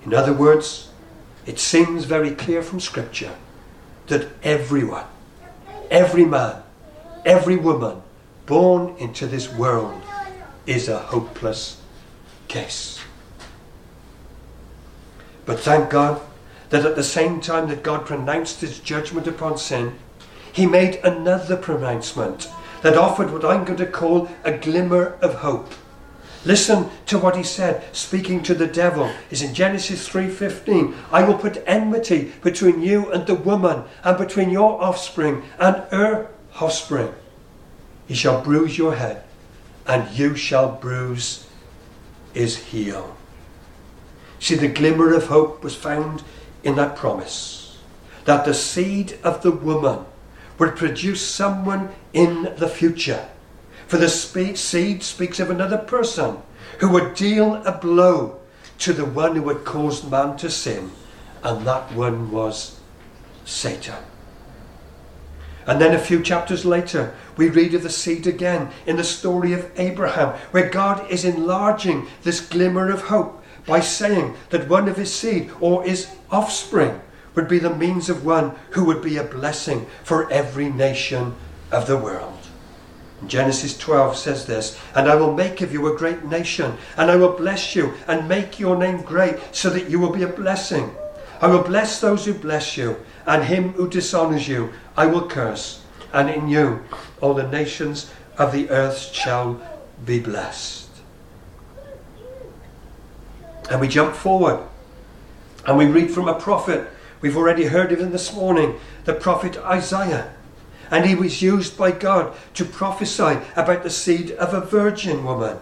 In 0.06 0.14
other 0.14 0.34
words, 0.34 0.90
it 1.46 1.58
seems 1.60 2.06
very 2.06 2.32
clear 2.32 2.62
from 2.62 2.80
Scripture 2.80 3.36
that 4.10 4.28
everyone, 4.44 5.06
every 5.90 6.26
man, 6.26 6.62
every 7.26 7.56
woman 7.56 8.02
born 8.46 8.96
into 8.98 9.28
this 9.28 9.52
world 9.54 10.02
is 10.66 10.88
a 10.88 11.00
hopeless 11.00 11.82
case. 12.48 13.00
But 15.46 15.60
thank 15.60 15.90
God 15.90 16.22
that 16.70 16.86
at 16.86 16.96
the 16.96 17.04
same 17.04 17.42
time 17.42 17.68
that 17.70 17.84
God 17.84 18.06
pronounced 18.06 18.62
his 18.62 18.80
judgment 18.80 19.28
upon 19.28 19.58
sin, 19.58 19.96
he 20.52 20.66
made 20.66 20.96
another 21.04 21.56
pronouncement 21.56 22.50
that 22.82 22.98
offered 22.98 23.32
what 23.32 23.46
I'm 23.46 23.66
going 23.66 23.78
to 23.80 23.86
call 23.86 24.30
a 24.44 24.52
glimmer 24.52 25.18
of 25.22 25.36
hope. 25.36 25.74
Listen 26.46 26.90
to 27.06 27.20
what 27.20 27.36
he 27.36 27.44
said, 27.44 27.84
speaking 27.94 28.42
to 28.44 28.54
the 28.54 28.68
devil, 28.68 29.12
is 29.30 29.42
in 29.42 29.54
Genesis 29.54 30.08
3:15. 30.08 30.96
I 31.12 31.24
will 31.24 31.38
put 31.38 31.64
enmity 31.68 32.32
between 32.42 32.82
you 32.82 33.12
and 33.12 33.28
the 33.28 33.36
woman, 33.36 33.84
and 34.04 34.18
between 34.18 34.50
your 34.50 34.82
offspring 34.82 35.44
and 35.60 35.84
her 35.92 36.28
offspring. 36.60 37.14
He 38.08 38.16
shall 38.16 38.42
bruise 38.42 38.78
your 38.78 38.96
head, 38.96 39.24
and 39.86 40.10
you 40.18 40.36
shall 40.36 40.72
bruise 40.72 41.46
his 42.34 42.58
heel. 42.58 43.18
See, 44.40 44.56
the 44.56 44.70
glimmer 44.70 45.14
of 45.14 45.28
hope 45.28 45.62
was 45.62 45.76
found 45.76 46.24
in 46.64 46.76
that 46.76 46.96
promise 46.96 47.78
that 48.24 48.46
the 48.46 48.54
seed 48.54 49.18
of 49.24 49.42
the 49.42 49.52
woman 49.52 50.06
would 50.58 50.78
produce 50.78 51.22
someone 51.22 51.90
in 52.14 52.54
the 52.58 52.70
future. 52.70 53.28
For 53.90 53.98
the 53.98 54.08
seed 54.08 55.02
speaks 55.02 55.40
of 55.40 55.50
another 55.50 55.80
person 55.80 56.38
who 56.78 56.90
would 56.90 57.16
deal 57.16 57.56
a 57.56 57.72
blow 57.72 58.40
to 58.78 58.94
the 58.94 59.04
one 59.04 59.36
who 59.36 59.50
had 59.50 59.66
caused 59.66 60.12
man 60.12 60.38
to 60.38 60.52
sin, 60.52 60.92
and 61.44 61.66
that 61.66 61.92
one 61.94 62.30
was 62.30 62.80
Satan. 63.46 64.04
And 65.66 65.82
then 65.82 65.96
a 65.96 66.00
few 66.00 66.22
chapters 66.22 66.66
later, 66.66 67.16
we 67.36 67.50
read 67.50 67.74
of 67.74 67.82
the 67.82 67.90
seed 67.90 68.28
again 68.28 68.70
in 68.86 68.98
the 68.98 69.04
story 69.04 69.54
of 69.54 69.72
Abraham, 69.76 70.38
where 70.52 70.70
God 70.70 71.10
is 71.10 71.26
enlarging 71.26 72.06
this 72.22 72.42
glimmer 72.42 72.92
of 72.92 73.02
hope 73.02 73.44
by 73.66 73.80
saying 73.80 74.36
that 74.52 74.70
one 74.70 74.88
of 74.88 74.98
his 74.98 75.12
seed 75.12 75.50
or 75.60 75.84
his 75.84 76.08
offspring 76.30 77.02
would 77.34 77.48
be 77.48 77.58
the 77.58 77.76
means 77.76 78.08
of 78.08 78.24
one 78.24 78.52
who 78.70 78.86
would 78.86 79.02
be 79.02 79.18
a 79.18 79.24
blessing 79.24 79.88
for 80.04 80.32
every 80.32 80.70
nation 80.70 81.36
of 81.72 81.88
the 81.88 81.98
world. 81.98 82.39
Genesis 83.28 83.78
12 83.78 84.16
says 84.16 84.46
this, 84.46 84.80
and 84.96 85.10
I 85.10 85.16
will 85.16 85.34
make 85.34 85.62
of 85.62 85.74
you 85.74 85.94
a 85.94 85.98
great 85.98 86.24
nation, 86.26 86.78
and 86.98 87.12
I 87.12 87.16
will 87.16 87.34
bless 87.34 87.76
you 87.76 87.94
and 88.08 88.30
make 88.30 88.60
your 88.60 88.78
name 88.78 89.02
great, 89.02 89.38
so 89.52 89.70
that 89.70 89.90
you 89.90 90.00
will 90.00 90.12
be 90.12 90.24
a 90.24 90.28
blessing. 90.28 90.96
I 91.42 91.48
will 91.48 91.64
bless 91.64 92.00
those 92.00 92.26
who 92.26 92.34
bless 92.34 92.78
you, 92.78 92.98
and 93.26 93.44
him 93.44 93.74
who 93.74 93.90
dishonors 93.90 94.48
you 94.48 94.72
I 94.98 95.06
will 95.06 95.28
curse, 95.28 95.84
and 96.12 96.30
in 96.30 96.48
you 96.48 96.84
all 97.22 97.34
the 97.34 97.48
nations 97.48 98.12
of 98.38 98.52
the 98.52 98.70
earth 98.70 98.98
shall 99.14 99.62
be 100.06 100.20
blessed. 100.20 100.90
And 103.70 103.80
we 103.80 103.88
jump 103.88 104.16
forward 104.16 104.66
and 105.66 105.78
we 105.78 105.86
read 105.86 106.10
from 106.10 106.28
a 106.28 106.40
prophet. 106.40 106.88
We've 107.22 107.38
already 107.38 107.66
heard 107.66 107.92
of 107.92 108.00
him 108.00 108.12
this 108.12 108.34
morning, 108.34 108.80
the 109.06 109.14
prophet 109.14 109.58
Isaiah. 109.58 110.34
And 110.92 111.06
he 111.06 111.16
was 111.16 111.42
used 111.42 111.78
by 111.78 111.92
God 111.92 112.34
to 112.56 112.66
prophesy 112.66 113.40
about 113.56 113.84
the 113.84 113.90
seed 113.90 114.32
of 114.32 114.54
a 114.54 114.62
virgin 114.62 115.24
woman. 115.24 115.60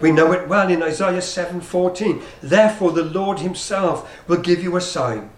We 0.00 0.10
know 0.10 0.32
it 0.32 0.48
well 0.48 0.68
in 0.68 0.82
Isaiah 0.82 1.22
7:14. 1.22 2.22
Therefore 2.42 2.92
the 2.92 3.04
Lord 3.04 3.38
himself 3.38 4.10
will 4.28 4.38
give 4.38 4.62
you 4.62 4.76
a 4.76 4.80
sign. 4.80 5.30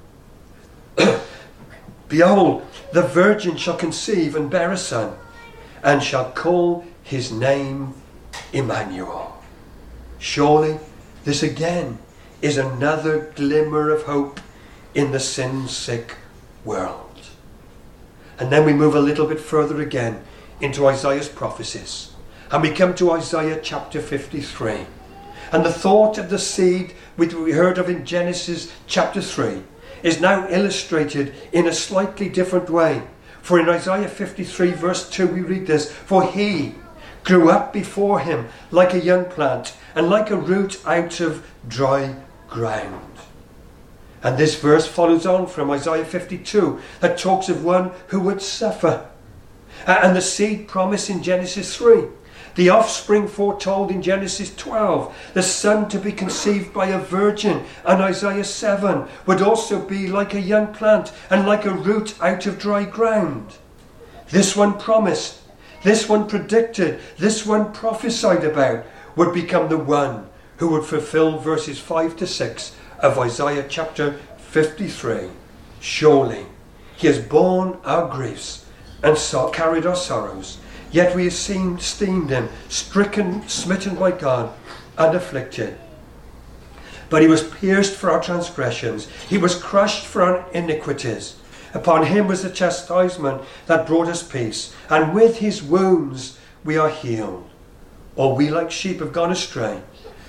Behold, 2.09 2.65
the 2.93 3.03
virgin 3.03 3.57
shall 3.57 3.77
conceive 3.77 4.35
and 4.35 4.49
bear 4.49 4.73
a 4.73 4.77
son, 4.77 5.17
and 5.83 6.03
shall 6.03 6.31
call 6.31 6.85
his 7.03 7.31
name 7.31 7.95
Emmanuel. 8.53 9.37
Surely 10.19 10.79
this 11.25 11.43
again 11.43 11.99
is 12.41 12.57
another 12.57 13.33
glimmer 13.35 13.91
of 13.91 14.05
hope 14.05 14.41
in 14.95 15.13
the 15.13 15.21
sin 15.21 15.69
sick 15.69 16.17
world. 16.65 17.06
And 18.39 18.51
then 18.51 18.65
we 18.65 18.73
move 18.73 18.95
a 18.95 19.01
little 19.01 19.27
bit 19.27 19.41
further 19.41 19.81
again 19.81 20.23
into 20.61 20.87
Isaiah's 20.87 21.29
prophecies. 21.29 22.13
And 22.51 22.63
we 22.63 22.71
come 22.71 22.95
to 22.97 23.13
Isaiah 23.13 23.61
chapter 23.63 24.01
53. 24.01 24.87
And 25.53 25.65
the 25.65 25.73
thought 25.73 26.19
of 26.19 26.31
the 26.31 26.39
seed 26.39 26.95
which 27.17 27.35
we 27.35 27.53
heard 27.53 27.79
of 27.79 27.89
in 27.89 28.05
Genesis 28.05 28.73
chapter 28.87 29.23
3 29.23 29.63
is 30.03 30.21
now 30.21 30.49
illustrated 30.49 31.35
in 31.53 31.67
a 31.67 31.73
slightly 31.73 32.29
different 32.29 32.69
way. 32.69 33.03
For 33.43 33.59
in 33.61 33.69
Isaiah 33.69 34.09
53, 34.09 34.73
verse 34.73 35.09
2, 35.09 35.29
we 35.29 35.41
read 35.41 35.67
this 35.67 35.91
For 35.91 36.25
he 36.25 36.75
grew 37.25 37.51
up 37.51 37.73
before 37.73 38.21
him 38.21 38.49
like 38.71 38.93
a 38.93 39.03
young 39.03 39.25
plant 39.25 39.75
and 39.95 40.09
like 40.09 40.31
a 40.31 40.37
root 40.37 40.81
out 40.87 41.21
of 41.21 41.47
dry 41.69 42.17
ground. 42.49 43.03
And 44.27 44.37
this 44.37 44.57
verse 44.57 44.89
follows 44.89 45.25
on 45.25 45.47
from 45.47 45.71
Isaiah 45.71 46.05
52 46.05 46.81
that 46.99 47.17
talks 47.17 47.49
of 47.49 47.65
one 47.65 47.93
who 48.09 48.19
would 48.19 48.43
suffer. 48.43 49.09
And 49.87 50.17
the 50.17 50.21
seed 50.21 50.67
promise 50.67 51.09
in 51.09 51.23
Genesis 51.23 51.77
3. 51.77 52.07
The 52.57 52.71
offspring 52.71 53.29
foretold 53.29 53.93
in 53.93 54.03
Genesis 54.03 54.53
12, 54.57 55.31
the 55.35 55.45
son 55.45 55.89
to 55.91 56.01
be 56.01 56.11
conceived 56.11 56.75
by 56.75 56.87
a 56.87 56.99
virgin, 56.99 57.63
and 57.85 58.03
Isaiah 58.03 58.43
7 58.43 59.07
would 59.27 59.43
also 59.43 59.81
be 59.81 60.09
like 60.09 60.35
a 60.35 60.41
young 60.41 60.75
plant 60.75 61.13
and 61.31 61.47
like 61.47 61.65
a 61.65 61.71
root 61.71 62.21
out 62.21 62.47
of 62.47 62.59
dry 62.59 62.83
ground. 62.83 63.59
This 64.31 64.57
one 64.57 64.77
promised, 64.77 65.39
this 65.85 66.09
one 66.09 66.27
predicted, 66.27 66.99
this 67.17 67.47
one 67.47 67.73
prophesied 67.73 68.43
about 68.43 68.87
would 69.15 69.33
become 69.33 69.69
the 69.69 69.79
one 69.79 70.29
who 70.57 70.71
would 70.71 70.85
fulfill 70.85 71.39
verses 71.39 71.79
5 71.79 72.17
to 72.17 72.27
6 72.27 72.73
of 73.01 73.19
Isaiah 73.19 73.67
chapter 73.69 74.19
53. 74.39 75.31
Surely 75.81 76.47
he 76.97 77.07
has 77.07 77.19
borne 77.19 77.79
our 77.85 78.09
griefs 78.09 78.65
and 79.03 79.17
carried 79.53 79.87
our 79.87 79.97
sorrows, 79.97 80.59
yet 80.91 81.15
we 81.15 81.25
have 81.25 81.33
seen, 81.33 81.77
esteemed 81.77 82.31
him 82.31 82.49
stricken, 82.69 83.47
smitten 83.49 83.95
by 83.97 84.11
God, 84.11 84.53
and 84.97 85.15
afflicted. 85.15 85.79
But 87.09 87.23
he 87.23 87.29
was 87.29 87.43
pierced 87.43 87.95
for 87.95 88.11
our 88.11 88.23
transgressions, 88.23 89.09
he 89.29 89.39
was 89.39 89.55
crushed 89.55 90.07
for 90.07 90.23
our 90.23 90.51
iniquities. 90.53 91.37
Upon 91.75 92.07
him 92.07 92.27
was 92.27 92.43
the 92.43 92.51
chastisement 92.51 93.43
that 93.67 93.87
brought 93.87 94.09
us 94.09 94.23
peace, 94.23 94.75
and 94.89 95.15
with 95.15 95.39
his 95.39 95.63
wounds 95.63 96.39
we 96.65 96.79
are 96.79 96.89
healed. 96.89 97.49
Or 98.17 98.35
we 98.35 98.49
like 98.51 98.71
sheep 98.71 99.01
have 99.01 99.13
gone 99.13 99.31
astray 99.31 99.83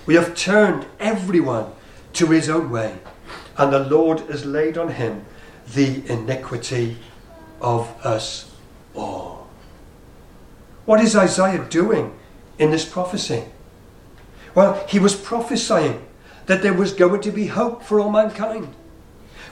we 0.08 0.16
have 0.16 0.36
turned 0.36 0.88
everyone 1.00 1.72
to 2.18 2.28
his 2.28 2.50
own 2.50 2.70
way, 2.70 2.98
and 3.58 3.72
the 3.72 3.80
Lord 3.80 4.22
has 4.22 4.46
laid 4.46 4.78
on 4.78 4.90
him 4.90 5.26
the 5.74 6.04
iniquity 6.12 6.98
of 7.62 7.88
us 8.06 8.52
all. 8.96 9.48
What 10.86 11.02
is 11.02 11.16
Isaiah 11.16 11.64
doing 11.64 12.18
in 12.58 12.72
this 12.72 12.86
prophecy? 12.86 13.44
Well, 14.56 14.84
he 14.88 15.00
was 15.00 15.16
prophesying 15.16 16.06
that 16.48 16.62
there 16.64 16.74
was 16.74 16.94
going 16.94 17.22
to 17.22 17.32
be 17.32 17.48
hope 17.48 17.84
for 17.84 18.00
all 18.00 18.10
mankind. 18.10 18.74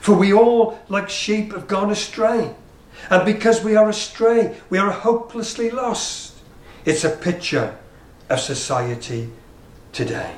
For 0.00 0.14
we 0.14 0.32
all, 0.32 0.78
like 0.88 1.08
sheep, 1.08 1.52
have 1.52 1.68
gone 1.68 1.90
astray. 1.90 2.54
And 3.10 3.24
because 3.24 3.62
we 3.62 3.76
are 3.76 3.88
astray, 3.88 4.56
we 4.70 4.78
are 4.78 4.90
hopelessly 4.90 5.70
lost. 5.70 6.34
It's 6.84 7.04
a 7.04 7.10
picture 7.10 7.76
of 8.28 8.40
society 8.40 9.30
today. 9.92 10.36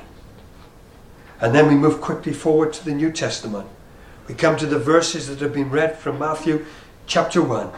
And 1.40 1.55
then 1.55 1.68
we 1.68 1.74
move 1.74 2.01
quickly 2.01 2.33
forward 2.33 2.72
to 2.74 2.85
the 2.85 2.94
New 2.94 3.12
Testament. 3.12 3.68
We 4.27 4.35
come 4.35 4.57
to 4.57 4.66
the 4.66 4.79
verses 4.79 5.29
that 5.29 5.40
have 5.40 5.53
been 5.53 5.70
read 5.70 5.96
from 5.96 6.18
Matthew 6.18 6.66
chapter 7.07 7.42
1. 7.42 7.70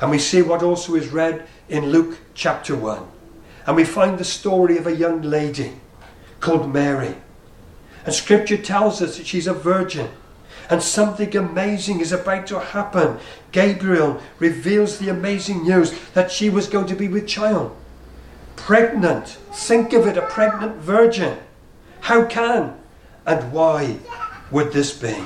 And 0.00 0.10
we 0.10 0.18
see 0.18 0.42
what 0.42 0.62
also 0.62 0.94
is 0.94 1.08
read 1.08 1.46
in 1.68 1.90
Luke 1.90 2.18
chapter 2.34 2.76
1. 2.76 3.06
And 3.66 3.76
we 3.76 3.84
find 3.84 4.18
the 4.18 4.24
story 4.24 4.76
of 4.78 4.86
a 4.86 4.96
young 4.96 5.22
lady 5.22 5.72
called 6.40 6.72
Mary. 6.72 7.16
And 8.04 8.14
scripture 8.14 8.56
tells 8.56 9.02
us 9.02 9.16
that 9.16 9.26
she's 9.26 9.46
a 9.46 9.54
virgin. 9.54 10.08
And 10.68 10.82
something 10.82 11.36
amazing 11.36 12.00
is 12.00 12.12
about 12.12 12.46
to 12.48 12.60
happen. 12.60 13.18
Gabriel 13.50 14.20
reveals 14.38 14.98
the 14.98 15.08
amazing 15.08 15.64
news 15.64 15.92
that 16.14 16.30
she 16.30 16.48
was 16.48 16.68
going 16.68 16.86
to 16.86 16.94
be 16.94 17.08
with 17.08 17.26
child. 17.26 17.76
Pregnant. 18.56 19.26
Think 19.52 19.92
of 19.92 20.06
it, 20.06 20.16
a 20.16 20.26
pregnant 20.26 20.76
virgin. 20.76 21.38
How 22.02 22.24
can 22.24 22.79
and 23.30 23.52
why 23.52 23.96
would 24.50 24.72
this 24.72 24.92
be? 24.92 25.16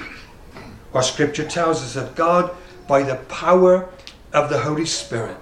Well, 0.92 1.02
scripture 1.02 1.48
tells 1.48 1.82
us 1.82 1.94
that 1.94 2.14
God, 2.14 2.54
by 2.86 3.02
the 3.02 3.16
power 3.16 3.88
of 4.30 4.50
the 4.50 4.58
Holy 4.58 4.84
Spirit, 4.84 5.38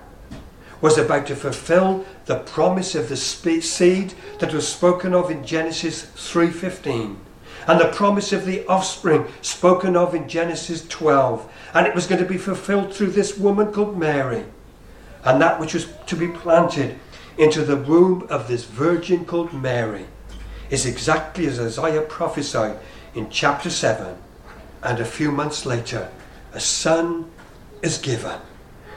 was 0.81 0.97
about 0.97 1.27
to 1.27 1.35
fulfill 1.35 2.07
the 2.27 2.39
promise 2.39 2.95
of 2.95 3.09
the 3.09 3.17
seed 3.17 4.15
that 4.39 4.55
was 4.55 4.69
spoken 4.69 5.13
of 5.13 5.29
in 5.29 5.45
Genesis 5.45 6.05
3:15 6.15 7.17
and 7.67 7.81
the 7.81 7.93
promise 7.93 8.33
of 8.33 8.47
the 8.47 8.65
offspring 8.67 9.27
spoken 9.41 9.97
of 9.97 10.15
in 10.15 10.29
Genesis 10.29 10.87
12 10.89 11.49
and 11.75 11.87
it 11.87 11.95
was 11.95 12.07
going 12.07 12.21
to 12.23 12.29
be 12.29 12.39
fulfilled 12.39 12.95
through 12.95 13.11
this 13.11 13.37
woman 13.37 13.73
called 13.73 13.99
Mary 13.99 14.45
and 15.25 15.41
that 15.41 15.59
which 15.61 15.75
was 15.75 15.87
to 16.07 16.17
be 16.17 16.29
planted 16.29 16.99
into 17.39 17.65
the 17.65 17.77
womb 17.77 18.27
of 18.31 18.47
this 18.47 18.65
virgin 18.65 19.25
called 19.25 19.53
Mary 19.53 20.07
is 20.73 20.87
exactly 20.87 21.47
as 21.47 21.61
Isaiah 21.61 22.01
prophesied 22.01 22.79
in 23.15 23.29
chapter 23.29 23.69
7 23.69 24.17
and 24.83 24.99
a 24.99 25.05
few 25.05 25.31
months 25.31 25.67
later 25.67 26.11
a 26.55 26.61
son 26.61 27.31
is 27.83 27.99
given 27.99 28.41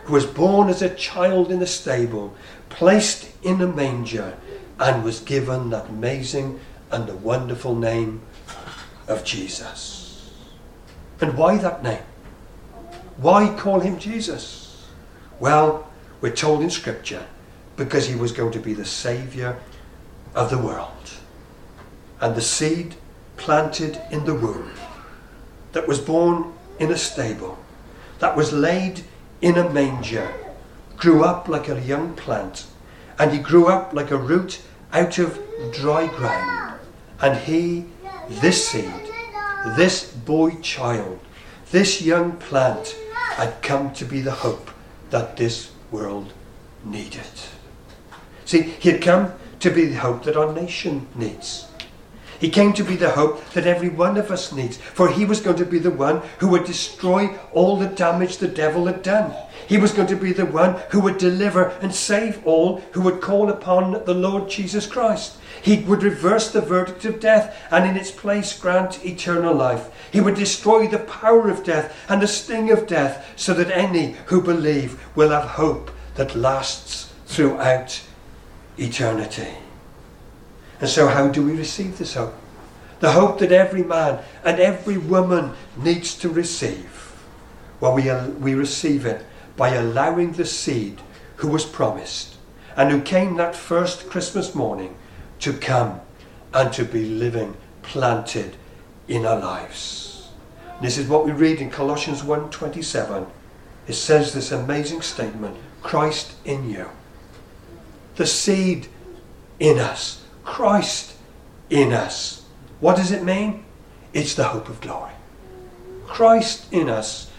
who 0.05 0.13
was 0.13 0.25
born 0.25 0.69
as 0.69 0.81
a 0.81 0.95
child 0.95 1.51
in 1.51 1.61
a 1.61 1.67
stable, 1.67 2.33
placed 2.69 3.27
in 3.43 3.59
a 3.59 3.67
manger, 3.67 4.37
and 4.79 5.03
was 5.03 5.19
given 5.19 5.71
that 5.71 5.89
amazing 5.89 6.59
and 6.91 7.07
the 7.07 7.15
wonderful 7.15 7.75
name 7.75 8.21
of 9.07 9.23
Jesus. 9.23 10.31
And 11.19 11.35
why 11.35 11.57
that 11.57 11.81
name? 11.81 12.03
Why 13.17 13.55
call 13.57 13.79
him 13.79 13.97
Jesus? 13.97 14.85
Well, 15.39 15.91
we're 16.21 16.35
told 16.35 16.61
in 16.61 16.69
Scripture 16.69 17.25
because 17.77 18.07
he 18.07 18.15
was 18.15 18.31
going 18.31 18.51
to 18.51 18.59
be 18.59 18.75
the 18.75 18.85
Saviour 18.85 19.57
of 20.35 20.51
the 20.51 20.57
world. 20.59 20.94
And 22.25 22.33
the 22.33 22.41
seed 22.41 22.95
planted 23.37 24.01
in 24.09 24.25
the 24.25 24.33
womb, 24.33 24.71
that 25.73 25.87
was 25.87 25.99
born 25.99 26.53
in 26.79 26.91
a 26.91 26.97
stable, 26.97 27.59
that 28.17 28.35
was 28.35 28.51
laid 28.51 29.03
in 29.41 29.59
a 29.59 29.69
manger, 29.69 30.33
grew 30.97 31.23
up 31.23 31.47
like 31.47 31.69
a 31.69 31.79
young 31.79 32.15
plant, 32.15 32.65
and 33.19 33.31
he 33.31 33.37
grew 33.37 33.67
up 33.67 33.93
like 33.93 34.09
a 34.09 34.17
root 34.17 34.59
out 34.91 35.19
of 35.19 35.39
dry 35.71 36.07
ground. 36.07 36.79
And 37.21 37.37
he, 37.37 37.85
this 38.27 38.69
seed, 38.69 39.11
this 39.77 40.11
boy 40.11 40.55
child, 40.63 41.19
this 41.69 42.01
young 42.01 42.37
plant, 42.37 42.97
had 43.35 43.61
come 43.61 43.93
to 43.93 44.03
be 44.03 44.21
the 44.21 44.31
hope 44.31 44.71
that 45.11 45.37
this 45.37 45.69
world 45.91 46.33
needed. 46.83 47.29
See, 48.45 48.63
he 48.63 48.89
had 48.89 49.03
come 49.03 49.33
to 49.59 49.69
be 49.69 49.85
the 49.85 49.99
hope 49.99 50.23
that 50.23 50.35
our 50.35 50.51
nation 50.51 51.05
needs. 51.13 51.67
He 52.39 52.49
came 52.49 52.73
to 52.73 52.83
be 52.83 52.95
the 52.95 53.11
hope 53.11 53.43
that 53.51 53.67
every 53.67 53.89
one 53.89 54.17
of 54.17 54.31
us 54.31 54.51
needs, 54.51 54.77
for 54.77 55.09
he 55.09 55.25
was 55.25 55.39
going 55.39 55.57
to 55.57 55.65
be 55.65 55.79
the 55.79 55.91
one 55.91 56.21
who 56.39 56.49
would 56.49 56.65
destroy 56.65 57.37
all 57.53 57.77
the 57.77 57.87
damage 57.87 58.37
the 58.37 58.47
devil 58.47 58.87
had 58.87 59.01
done. 59.01 59.33
He 59.67 59.77
was 59.77 59.93
going 59.93 60.07
to 60.09 60.15
be 60.15 60.33
the 60.33 60.45
one 60.45 60.79
who 60.89 60.99
would 60.99 61.17
deliver 61.17 61.69
and 61.81 61.93
save 61.93 62.45
all 62.45 62.81
who 62.91 63.01
would 63.01 63.21
call 63.21 63.49
upon 63.49 64.03
the 64.05 64.13
Lord 64.13 64.49
Jesus 64.49 64.85
Christ. 64.85 65.37
He 65.61 65.79
would 65.81 66.03
reverse 66.03 66.51
the 66.51 66.61
verdict 66.61 67.05
of 67.05 67.19
death 67.19 67.57
and 67.71 67.89
in 67.89 67.97
its 67.97 68.11
place 68.11 68.57
grant 68.57 69.03
eternal 69.03 69.55
life. 69.55 69.89
He 70.11 70.21
would 70.21 70.35
destroy 70.35 70.87
the 70.87 70.99
power 70.99 71.49
of 71.49 71.63
death 71.63 71.95
and 72.07 72.21
the 72.21 72.27
sting 72.27 72.69
of 72.71 72.85
death 72.85 73.33
so 73.35 73.53
that 73.55 73.71
any 73.71 74.15
who 74.27 74.41
believe 74.41 75.03
will 75.15 75.29
have 75.29 75.51
hope 75.51 75.89
that 76.15 76.35
lasts 76.35 77.11
throughout 77.25 78.01
eternity. 78.77 79.64
And 80.79 80.89
so, 80.89 81.07
how 81.07 81.29
do 81.29 81.45
we 81.45 81.53
receive 81.53 81.97
this 81.97 82.15
hope? 82.15 82.35
The 82.99 83.11
hope 83.11 83.39
that 83.39 83.51
every 83.51 83.83
man 83.83 84.23
and 84.43 84.59
every 84.59 84.97
woman 84.97 85.53
needs 85.77 86.15
to 86.15 86.29
receive. 86.29 87.13
Well, 87.79 87.93
we, 87.93 88.11
we 88.39 88.55
receive 88.55 89.05
it 89.05 89.25
by 89.57 89.69
allowing 89.69 90.33
the 90.33 90.45
seed 90.45 91.01
who 91.37 91.49
was 91.49 91.65
promised 91.65 92.35
and 92.75 92.91
who 92.91 93.01
came 93.01 93.35
that 93.35 93.55
first 93.55 94.09
Christmas 94.09 94.55
morning 94.55 94.95
to 95.39 95.53
come 95.53 96.01
and 96.53 96.71
to 96.73 96.83
be 96.83 97.05
living, 97.05 97.55
planted 97.81 98.55
in 99.07 99.25
our 99.25 99.39
lives. 99.39 100.29
This 100.81 100.97
is 100.97 101.07
what 101.07 101.25
we 101.25 101.31
read 101.31 101.61
in 101.61 101.69
Colossians 101.69 102.23
1:27. 102.23 103.27
It 103.87 103.93
says 103.93 104.33
this 104.33 104.51
amazing 104.51 105.01
statement, 105.01 105.57
Christ 105.81 106.33
in 106.43 106.69
you. 106.69 106.89
The 108.15 108.25
seed 108.25 108.87
in 109.59 109.77
us 109.77 110.24
Christ 110.45 111.15
in 111.69 111.91
us. 111.91 112.45
What 112.79 112.95
does 112.95 113.11
it 113.11 113.23
mean? 113.23 113.65
It's 114.13 114.35
the 114.35 114.45
hope 114.45 114.69
of 114.69 114.79
glory. 114.79 115.11
Christ 116.07 116.71
in 116.71 116.87
us, 116.87 117.29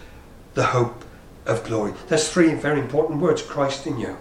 the 0.54 0.64
hope 0.64 1.04
of 1.46 1.64
glory. 1.64 1.94
There's 2.08 2.28
three 2.28 2.52
very 2.54 2.80
important 2.80 3.20
words 3.20 3.40
Christ 3.40 3.86
in 3.86 3.98
you. 3.98 4.18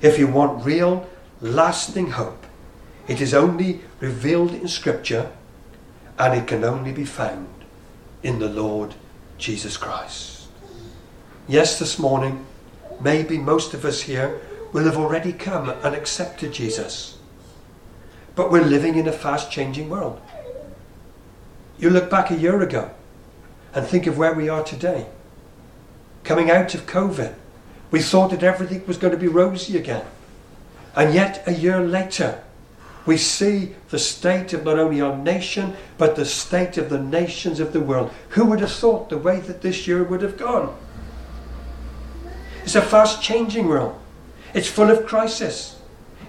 If 0.00 0.18
you 0.18 0.26
want 0.26 0.64
real, 0.64 1.06
lasting 1.40 2.12
hope, 2.12 2.46
it 3.08 3.20
is 3.20 3.34
only 3.34 3.80
revealed 4.00 4.54
in 4.54 4.68
Scripture 4.68 5.32
and 6.18 6.34
it 6.34 6.46
can 6.46 6.64
only 6.64 6.92
be 6.92 7.04
found 7.04 7.48
in 8.22 8.38
the 8.38 8.48
Lord 8.48 8.94
Jesus 9.36 9.76
Christ. 9.76 10.46
Yes, 11.48 11.78
this 11.78 11.98
morning, 11.98 12.46
maybe 13.00 13.36
most 13.36 13.74
of 13.74 13.84
us 13.84 14.02
here 14.02 14.40
will 14.72 14.84
have 14.84 14.96
already 14.96 15.32
come 15.32 15.68
and 15.68 15.94
accepted 15.94 16.52
Jesus. 16.52 17.18
But 18.34 18.50
we're 18.50 18.64
living 18.64 18.96
in 18.96 19.06
a 19.06 19.12
fast 19.12 19.50
changing 19.50 19.88
world. 19.88 20.20
You 21.78 21.90
look 21.90 22.08
back 22.08 22.30
a 22.30 22.36
year 22.36 22.60
ago 22.62 22.90
and 23.74 23.86
think 23.86 24.06
of 24.06 24.16
where 24.18 24.34
we 24.34 24.48
are 24.48 24.62
today. 24.62 25.06
Coming 26.24 26.50
out 26.50 26.74
of 26.74 26.86
COVID, 26.86 27.34
we 27.90 28.00
thought 28.00 28.30
that 28.30 28.42
everything 28.42 28.86
was 28.86 28.96
going 28.96 29.12
to 29.12 29.18
be 29.18 29.28
rosy 29.28 29.76
again. 29.76 30.04
And 30.94 31.12
yet, 31.14 31.42
a 31.46 31.52
year 31.52 31.80
later, 31.80 32.42
we 33.04 33.16
see 33.16 33.74
the 33.90 33.98
state 33.98 34.52
of 34.52 34.64
not 34.64 34.78
only 34.78 35.00
our 35.00 35.16
nation, 35.16 35.74
but 35.98 36.16
the 36.16 36.24
state 36.24 36.78
of 36.78 36.88
the 36.88 37.00
nations 37.00 37.60
of 37.60 37.72
the 37.72 37.80
world. 37.80 38.12
Who 38.30 38.44
would 38.46 38.60
have 38.60 38.70
thought 38.70 39.08
the 39.08 39.18
way 39.18 39.40
that 39.40 39.62
this 39.62 39.86
year 39.86 40.04
would 40.04 40.22
have 40.22 40.36
gone? 40.36 40.76
It's 42.62 42.76
a 42.76 42.82
fast 42.82 43.22
changing 43.22 43.66
world. 43.66 43.98
It's 44.54 44.68
full 44.68 44.90
of 44.90 45.06
crisis. 45.06 45.80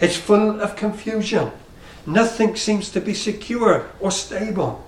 It's 0.01 0.17
full 0.17 0.59
of 0.59 0.75
confusion. 0.75 1.51
Nothing 2.05 2.55
seems 2.55 2.89
to 2.91 3.01
be 3.01 3.13
secure 3.13 3.89
or 3.99 4.11
stable. 4.11 4.85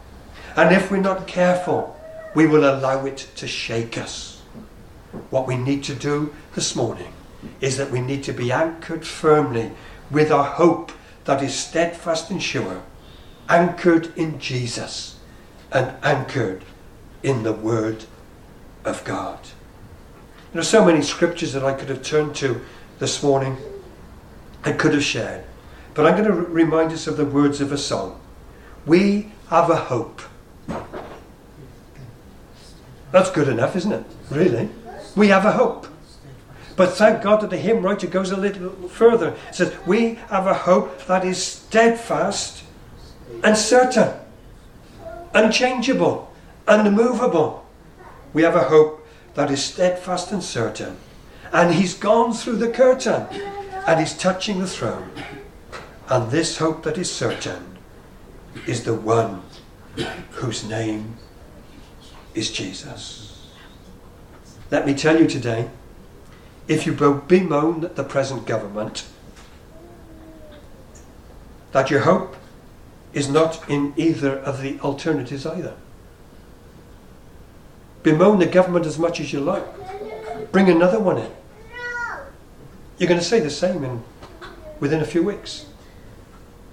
And 0.56 0.76
if 0.76 0.92
we're 0.92 0.98
not 0.98 1.28
careful, 1.28 2.00
we 2.34 2.46
will 2.46 2.70
allow 2.70 3.06
it 3.06 3.28
to 3.36 3.48
shake 3.48 3.98
us. 3.98 4.42
What 5.30 5.48
we 5.48 5.56
need 5.56 5.84
to 5.86 5.96
do 5.96 6.34
this 6.56 6.76
morning 6.76 7.14
is 7.62 7.78
that 7.78 7.92
we 7.92 8.02
need 8.02 8.24
to 8.24 8.34
be 8.34 8.52
anchored 8.52 9.06
firmly 9.06 9.72
with 10.12 10.32
our 10.32 10.44
hope 10.44 10.92
that 11.24 11.42
is 11.42 11.56
steadfast 11.56 12.30
and 12.30 12.44
sure, 12.44 12.84
anchored 13.48 14.16
in 14.18 14.40
Jesus 14.40 15.18
and 15.72 15.96
anchored 16.04 16.64
in 17.24 17.44
the 17.44 17.54
Word 17.54 18.06
of 18.84 19.04
God. 19.06 19.40
There 20.52 20.60
are 20.62 20.66
so 20.66 20.86
many 20.86 21.02
scriptures 21.02 21.54
that 21.54 21.64
I 21.64 21.74
could 21.74 21.90
have 21.90 22.04
turned 22.04 22.36
to 22.36 22.62
this 23.00 23.24
morning 23.24 23.58
and 24.64 24.78
could 24.78 24.94
have 24.94 25.04
shared. 25.04 25.45
But 25.96 26.06
I'm 26.06 26.22
going 26.22 26.30
to 26.30 26.34
remind 26.34 26.92
us 26.92 27.08
of 27.08 27.16
the 27.16 27.26
words 27.26 27.62
of 27.62 27.72
a 27.72 27.78
song. 27.78 28.20
We 28.86 29.32
have 29.50 29.70
a 29.70 29.78
hope. 29.78 30.22
That's 33.12 33.32
good 33.32 33.48
enough, 33.48 33.78
isn't 33.78 33.94
it? 33.94 34.06
Really? 34.30 34.70
We 35.16 35.30
have 35.30 35.46
a 35.46 35.54
hope. 35.54 35.88
But 36.76 36.92
thank 36.92 37.24
God 37.24 37.40
that 37.40 37.50
the 37.50 37.58
hymn 37.58 37.82
writer 37.82 38.08
goes 38.08 38.32
a 38.32 38.38
little 38.38 38.72
further. 38.90 39.30
It 39.50 39.56
says, 39.56 39.74
We 39.88 40.16
have 40.30 40.46
a 40.48 40.54
hope 40.54 41.06
that 41.06 41.24
is 41.24 41.42
steadfast 41.42 42.66
and 43.42 43.58
certain, 43.58 44.14
unchangeable, 45.34 46.30
unmovable. 46.68 47.66
We 48.34 48.44
have 48.44 48.56
a 48.56 48.64
hope 48.64 49.08
that 49.36 49.50
is 49.50 49.64
steadfast 49.64 50.34
and 50.34 50.44
certain. 50.44 50.98
And 51.54 51.74
he's 51.74 51.94
gone 51.94 52.34
through 52.34 52.58
the 52.58 52.70
curtain 52.70 53.28
and 53.88 54.00
he's 54.02 54.18
touching 54.18 54.60
the 54.60 54.68
throne. 54.68 55.10
And 56.10 56.30
this 56.30 56.58
hope 56.58 56.84
that 56.84 56.98
is 56.98 57.12
certain 57.12 57.78
is 58.68 58.84
the 58.84 58.94
one 58.94 59.42
whose 60.32 60.64
name 60.64 61.18
is 62.34 62.52
Jesus. 62.52 63.50
Let 64.70 64.86
me 64.86 64.94
tell 64.94 65.20
you 65.20 65.28
today, 65.28 65.70
if 66.68 66.86
you 66.86 66.94
bemoan 66.94 67.90
the 67.96 68.04
present 68.04 68.46
government, 68.46 69.06
that 71.72 71.90
your 71.90 72.02
hope 72.02 72.36
is 73.14 73.30
not 73.30 73.68
in 73.70 73.94
either 73.98 74.38
of 74.40 74.62
the 74.62 74.80
alternatives 74.82 75.46
either. 75.46 75.76
Bemoan 78.04 78.40
the 78.40 78.46
government 78.46 78.86
as 78.86 79.00
much 79.00 79.20
as 79.20 79.34
you 79.34 79.40
like. 79.40 79.66
Bring 80.52 80.70
another 80.70 81.00
one 81.00 81.18
in. 81.18 81.32
You're 82.98 83.10
going 83.10 83.20
to 83.20 83.26
say 83.26 83.40
the 83.40 83.50
same 83.50 83.84
in 83.84 84.04
within 84.80 85.02
a 85.02 85.06
few 85.06 85.24
weeks. 85.24 85.66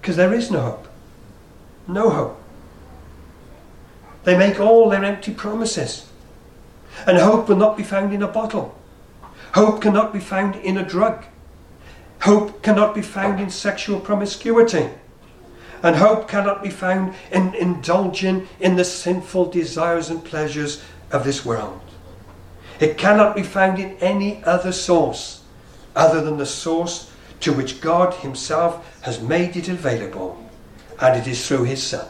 Because 0.02 0.16
there 0.16 0.34
is 0.34 0.50
no 0.50 0.60
hope. 0.60 0.88
No 1.86 2.10
hope. 2.10 2.42
They 4.24 4.36
make 4.36 4.58
all 4.58 4.90
their 4.90 5.04
empty 5.04 5.32
promises. 5.32 6.10
And 7.06 7.18
hope 7.18 7.48
will 7.48 7.56
not 7.56 7.76
be 7.76 7.84
found 7.84 8.12
in 8.12 8.20
a 8.20 8.26
bottle. 8.26 8.76
Hope 9.54 9.80
cannot 9.80 10.12
be 10.12 10.18
found 10.18 10.56
in 10.56 10.76
a 10.76 10.84
drug. 10.84 11.24
Hope 12.22 12.64
cannot 12.64 12.96
be 12.96 13.02
found 13.02 13.38
in 13.38 13.48
sexual 13.48 14.00
promiscuity. 14.00 14.88
And 15.84 15.94
hope 15.94 16.26
cannot 16.26 16.64
be 16.64 16.70
found 16.70 17.14
in 17.30 17.54
indulging 17.54 18.48
in 18.58 18.74
the 18.74 18.84
sinful 18.84 19.50
desires 19.50 20.10
and 20.10 20.24
pleasures 20.24 20.82
of 21.12 21.22
this 21.22 21.44
world. 21.44 21.80
It 22.80 22.98
cannot 22.98 23.36
be 23.36 23.44
found 23.44 23.78
in 23.78 23.96
any 23.98 24.42
other 24.42 24.72
source 24.72 25.42
other 25.94 26.20
than 26.22 26.38
the 26.38 26.46
source 26.46 27.11
to 27.42 27.52
which 27.52 27.80
God 27.80 28.14
Himself 28.14 29.02
has 29.02 29.20
made 29.20 29.56
it 29.56 29.68
available, 29.68 30.48
and 31.00 31.20
it 31.20 31.26
is 31.26 31.46
through 31.46 31.64
His 31.64 31.82
Son, 31.82 32.08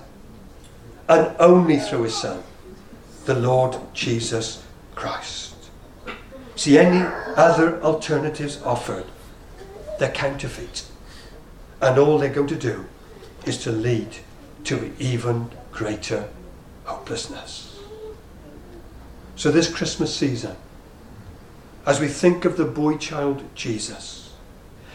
and 1.09 1.35
only 1.39 1.79
through 1.79 2.05
His 2.05 2.17
Son, 2.17 2.43
the 3.25 3.35
Lord 3.35 3.77
Jesus 3.95 4.63
Christ. 4.95 5.55
See, 6.55 6.79
any 6.79 7.01
other 7.37 7.83
alternatives 7.83 8.61
offered, 8.63 9.07
they're 9.99 10.13
counterfeit, 10.13 10.85
and 11.81 11.99
all 11.99 12.19
they're 12.19 12.29
going 12.29 12.49
to 12.49 12.57
do 12.57 12.85
is 13.47 13.57
to 13.65 13.73
lead 13.73 14.17
to 14.65 14.93
even 14.99 15.51
greater 15.73 16.29
hopelessness. 16.85 17.81
So, 19.35 19.51
this 19.51 19.73
Christmas 19.73 20.15
season, 20.15 20.57
as 21.87 22.01
we 22.01 22.09
think 22.09 22.45
of 22.45 22.59
the 22.59 22.67
boy 22.67 22.99
child 22.99 23.43
Jesus, 23.55 24.22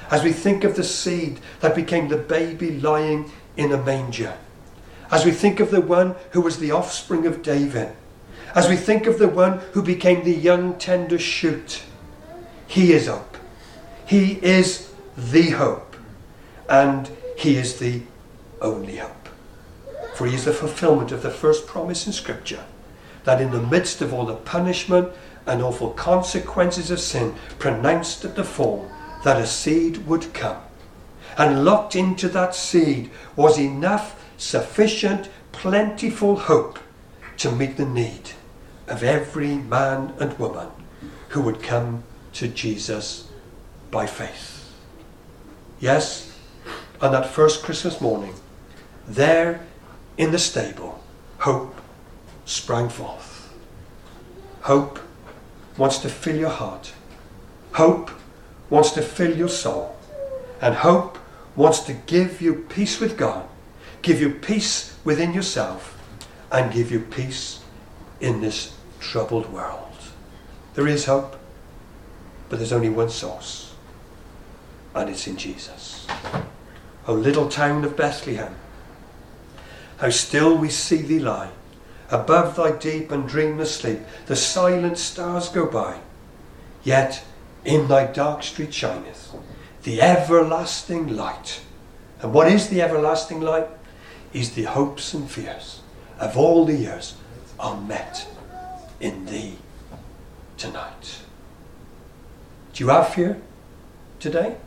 as 0.10 0.24
we 0.24 0.32
think 0.32 0.64
of 0.64 0.76
the 0.76 0.84
seed 0.84 1.40
that 1.60 1.76
became 1.76 2.08
the 2.08 2.18
baby 2.18 2.80
lying 2.80 3.32
in 3.56 3.72
a 3.72 3.84
manger, 3.84 4.38
as 5.12 5.26
we 5.26 5.32
think 5.32 5.60
of 5.60 5.72
the 5.72 5.82
one 5.82 6.16
who 6.32 6.42
was 6.42 6.60
the 6.60 6.72
offspring 6.72 7.26
of 7.26 7.42
David, 7.42 7.94
as 8.56 8.68
we 8.68 8.76
think 8.76 9.06
of 9.06 9.20
the 9.20 9.28
one 9.28 9.60
who 9.74 9.82
became 9.82 10.24
the 10.24 10.34
young 10.34 10.78
tender 10.78 11.20
shoot, 11.20 11.84
he 12.68 12.92
is 12.92 13.08
hope. 13.08 13.38
He 14.06 14.44
is 14.44 14.92
the 15.18 15.52
hope. 15.52 15.96
And 16.70 17.10
he 17.38 17.56
is 17.56 17.80
the 17.80 18.02
only 18.62 18.98
hope. 18.98 19.30
For 20.16 20.26
he 20.26 20.36
is 20.36 20.46
the 20.46 20.54
fulfillment 20.54 21.12
of 21.12 21.22
the 21.22 21.30
first 21.30 21.68
promise 21.68 22.08
in 22.08 22.14
Scripture 22.14 22.66
that 23.24 23.42
in 23.42 23.52
the 23.52 23.62
midst 23.62 24.02
of 24.02 24.14
all 24.14 24.26
the 24.26 24.36
punishment 24.36 25.12
and 25.46 25.62
awful 25.62 25.92
consequences 25.92 26.92
of 26.92 27.00
sin 27.00 27.36
pronounced 27.60 28.26
at 28.26 28.36
the 28.36 28.44
fall, 28.44 28.90
that 29.24 29.42
a 29.42 29.48
seed 29.48 30.06
would 30.08 30.34
come. 30.34 30.62
And 31.38 31.64
locked 31.66 31.96
into 31.96 32.28
that 32.30 32.56
seed 32.56 33.12
was 33.36 33.60
enough, 33.60 34.24
sufficient, 34.38 35.30
plentiful 35.52 36.36
hope 36.36 36.80
to 37.38 37.52
meet 37.52 37.78
the 37.78 37.86
need 37.86 38.32
of 38.88 39.04
every 39.04 39.56
man 39.56 40.14
and 40.20 40.38
woman 40.40 40.70
who 41.30 41.42
would 41.42 41.62
come 41.62 42.04
to 42.34 42.48
Jesus 42.48 43.30
by 43.92 44.06
faith. 44.06 44.74
Yes, 45.80 46.36
on 47.02 47.12
that 47.12 47.28
first 47.28 47.64
Christmas 47.64 48.02
morning, 48.02 48.34
there 49.08 49.62
in 50.18 50.32
the 50.32 50.40
stable, 50.40 51.00
hope 51.40 51.76
sprang 52.46 52.90
forth. 52.90 53.54
Hope 54.62 55.00
wants 55.78 56.00
to 56.00 56.10
fill 56.10 56.36
your 56.36 56.50
heart. 56.50 56.94
Hope 57.74 58.10
wants 58.70 58.92
to 58.92 59.02
fill 59.02 59.36
your 59.36 59.50
soul. 59.50 59.96
And 60.62 60.76
hope 60.76 61.18
wants 61.56 61.80
to 61.82 61.94
give 61.94 62.42
you 62.42 62.66
peace 62.70 63.00
with 63.00 63.18
God, 63.18 63.48
give 64.02 64.22
you 64.22 64.30
peace 64.30 64.98
within 65.04 65.34
yourself, 65.34 65.98
and 66.52 66.74
give 66.74 66.92
you 66.92 67.00
peace 67.00 67.62
in 68.20 68.42
this 68.42 68.76
troubled 69.00 69.52
world. 69.52 69.84
There 70.74 70.88
is 70.88 71.06
hope, 71.06 71.38
but 72.50 72.60
there's 72.60 72.74
only 72.74 72.90
one 72.90 73.10
source, 73.10 73.74
and 74.94 75.10
it's 75.10 75.28
in 75.28 75.38
Jesus. 75.38 76.08
O 77.08 77.14
little 77.14 77.50
town 77.50 77.84
of 77.84 77.98
Bethlehem, 77.98 78.56
how 79.98 80.10
still 80.10 80.58
we 80.58 80.70
see 80.70 81.02
thee 81.02 81.20
lie. 81.20 81.50
Above 82.10 82.56
thy 82.56 82.72
deep 82.72 83.12
and 83.12 83.28
dreamless 83.28 83.76
sleep, 83.76 84.00
the 84.28 84.36
silent 84.36 84.98
stars 84.98 85.50
go 85.50 85.66
by. 85.66 86.00
Yet 86.84 87.24
in 87.68 87.88
thy 87.90 88.06
dark 88.06 88.42
street 88.42 88.74
shineth 88.74 89.36
the 89.84 90.02
everlasting 90.02 91.16
light. 91.16 91.62
And 92.22 92.34
what 92.34 92.52
is 92.52 92.70
the 92.70 92.82
everlasting 92.82 93.42
light? 93.42 93.68
Is 94.34 94.56
the 94.56 94.64
hopes 94.64 95.14
and 95.14 95.30
fears 95.30 95.82
of 96.20 96.38
all 96.38 96.66
the 96.66 96.74
years 96.74 97.16
are 97.60 97.80
met 97.80 98.28
in 99.00 99.26
thee 99.26 99.58
tonight. 100.58 101.20
Do 102.74 102.84
you 102.84 102.90
have 102.90 103.14
fear 103.14 103.42
today? 104.20 104.58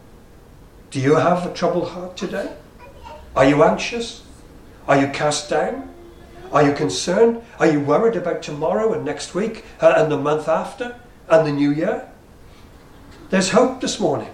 Do 0.91 1.01
you 1.01 1.17
have 1.17 1.47
a 1.47 1.55
troubled 1.55 1.89
heart 1.89 2.17
today? 2.17 2.53
Are 3.37 3.45
you 3.45 3.63
anxious? 3.63 4.23
Are 4.89 5.01
you 5.01 5.09
cast 5.09 5.51
down? 5.51 5.93
Are 6.53 6.67
you 6.67 6.73
concerned? 6.75 7.43
Are 7.59 7.67
you 7.67 7.81
worried 7.81 8.17
about 8.17 8.43
tomorrow 8.43 8.93
and 8.93 9.05
next 9.05 9.35
week 9.35 9.65
uh, 9.81 9.95
and 9.97 10.11
the 10.11 10.19
month 10.19 10.49
after 10.49 10.97
and 11.29 11.47
the 11.47 11.53
new 11.53 11.71
year? 11.71 12.09
There's 13.31 13.51
hope 13.51 13.81
this 13.81 14.01
morning. 14.01 14.31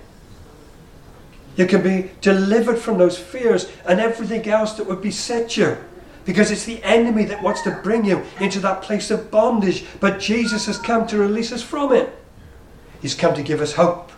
You 1.57 1.67
can 1.67 1.83
be 1.83 2.11
delivered 2.21 2.79
from 2.79 2.99
those 2.99 3.19
fears 3.19 3.71
and 3.87 4.01
everything 4.01 4.47
else 4.49 4.75
that 4.75 4.87
would 4.87 5.01
beset 5.01 5.57
you. 5.57 5.77
Because 6.25 6.51
it's 6.51 6.65
the 6.65 6.83
enemy 6.83 7.25
that 7.27 7.43
wants 7.43 7.63
to 7.63 7.71
bring 7.71 8.05
you 8.05 8.25
into 8.41 8.59
that 8.61 8.83
place 8.83 9.11
of 9.11 9.31
bondage. 9.31 9.85
But 10.01 10.19
Jesus 10.19 10.67
has 10.67 10.79
come 10.79 11.07
to 11.07 11.19
release 11.19 11.53
us 11.53 11.63
from 11.63 11.93
it. 11.93 12.13
He's 13.01 13.15
come 13.15 13.35
to 13.35 13.43
give 13.43 13.61
us 13.61 13.75
hope. 13.75 14.11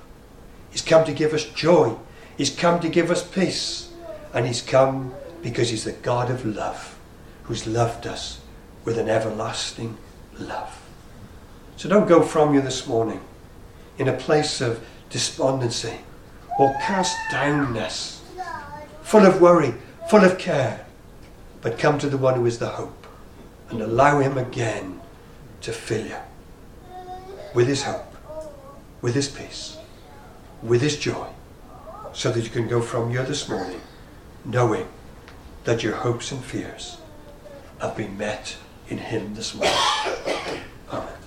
He's 0.70 0.82
come 0.82 1.04
to 1.04 1.12
give 1.12 1.34
us 1.34 1.44
joy. 1.44 1.96
He's 2.36 2.54
come 2.54 2.80
to 2.80 2.88
give 2.88 3.10
us 3.10 3.22
peace. 3.22 3.92
And 4.32 4.46
He's 4.46 4.62
come 4.62 5.14
because 5.42 5.70
He's 5.70 5.84
the 5.84 5.92
God 5.92 6.30
of 6.30 6.46
love, 6.46 6.98
who's 7.44 7.66
loved 7.66 8.06
us 8.06 8.40
with 8.84 8.98
an 8.98 9.08
everlasting 9.08 9.98
love. 10.38 10.80
So 11.76 11.88
don't 11.88 12.08
go 12.08 12.22
from 12.22 12.54
you 12.54 12.60
this 12.60 12.86
morning 12.86 13.20
in 13.98 14.08
a 14.08 14.12
place 14.12 14.60
of 14.60 14.84
despondency 15.10 15.94
or 16.58 16.72
cast 16.74 17.16
downness, 17.30 18.20
full 19.02 19.24
of 19.26 19.40
worry, 19.40 19.74
full 20.08 20.24
of 20.24 20.38
care, 20.38 20.86
but 21.60 21.78
come 21.78 21.98
to 21.98 22.08
the 22.08 22.18
one 22.18 22.34
who 22.34 22.46
is 22.46 22.58
the 22.58 22.68
hope 22.68 23.06
and 23.70 23.82
allow 23.82 24.20
him 24.20 24.38
again 24.38 25.00
to 25.60 25.72
fill 25.72 26.06
you 26.06 26.16
with 27.54 27.66
his 27.66 27.82
hope, 27.82 28.14
with 29.02 29.14
his 29.14 29.28
peace, 29.28 29.76
with 30.62 30.80
his 30.80 30.96
joy, 30.96 31.26
so 32.12 32.30
that 32.32 32.42
you 32.42 32.50
can 32.50 32.68
go 32.68 32.80
from 32.80 33.10
here 33.10 33.24
this 33.24 33.48
morning 33.48 33.80
knowing 34.44 34.88
that 35.64 35.82
your 35.82 35.94
hopes 35.94 36.32
and 36.32 36.42
fears 36.42 36.96
have 37.80 37.96
been 37.96 38.16
met 38.16 38.56
in 38.88 38.98
him 38.98 39.34
this 39.34 39.54
morning. 39.54 39.74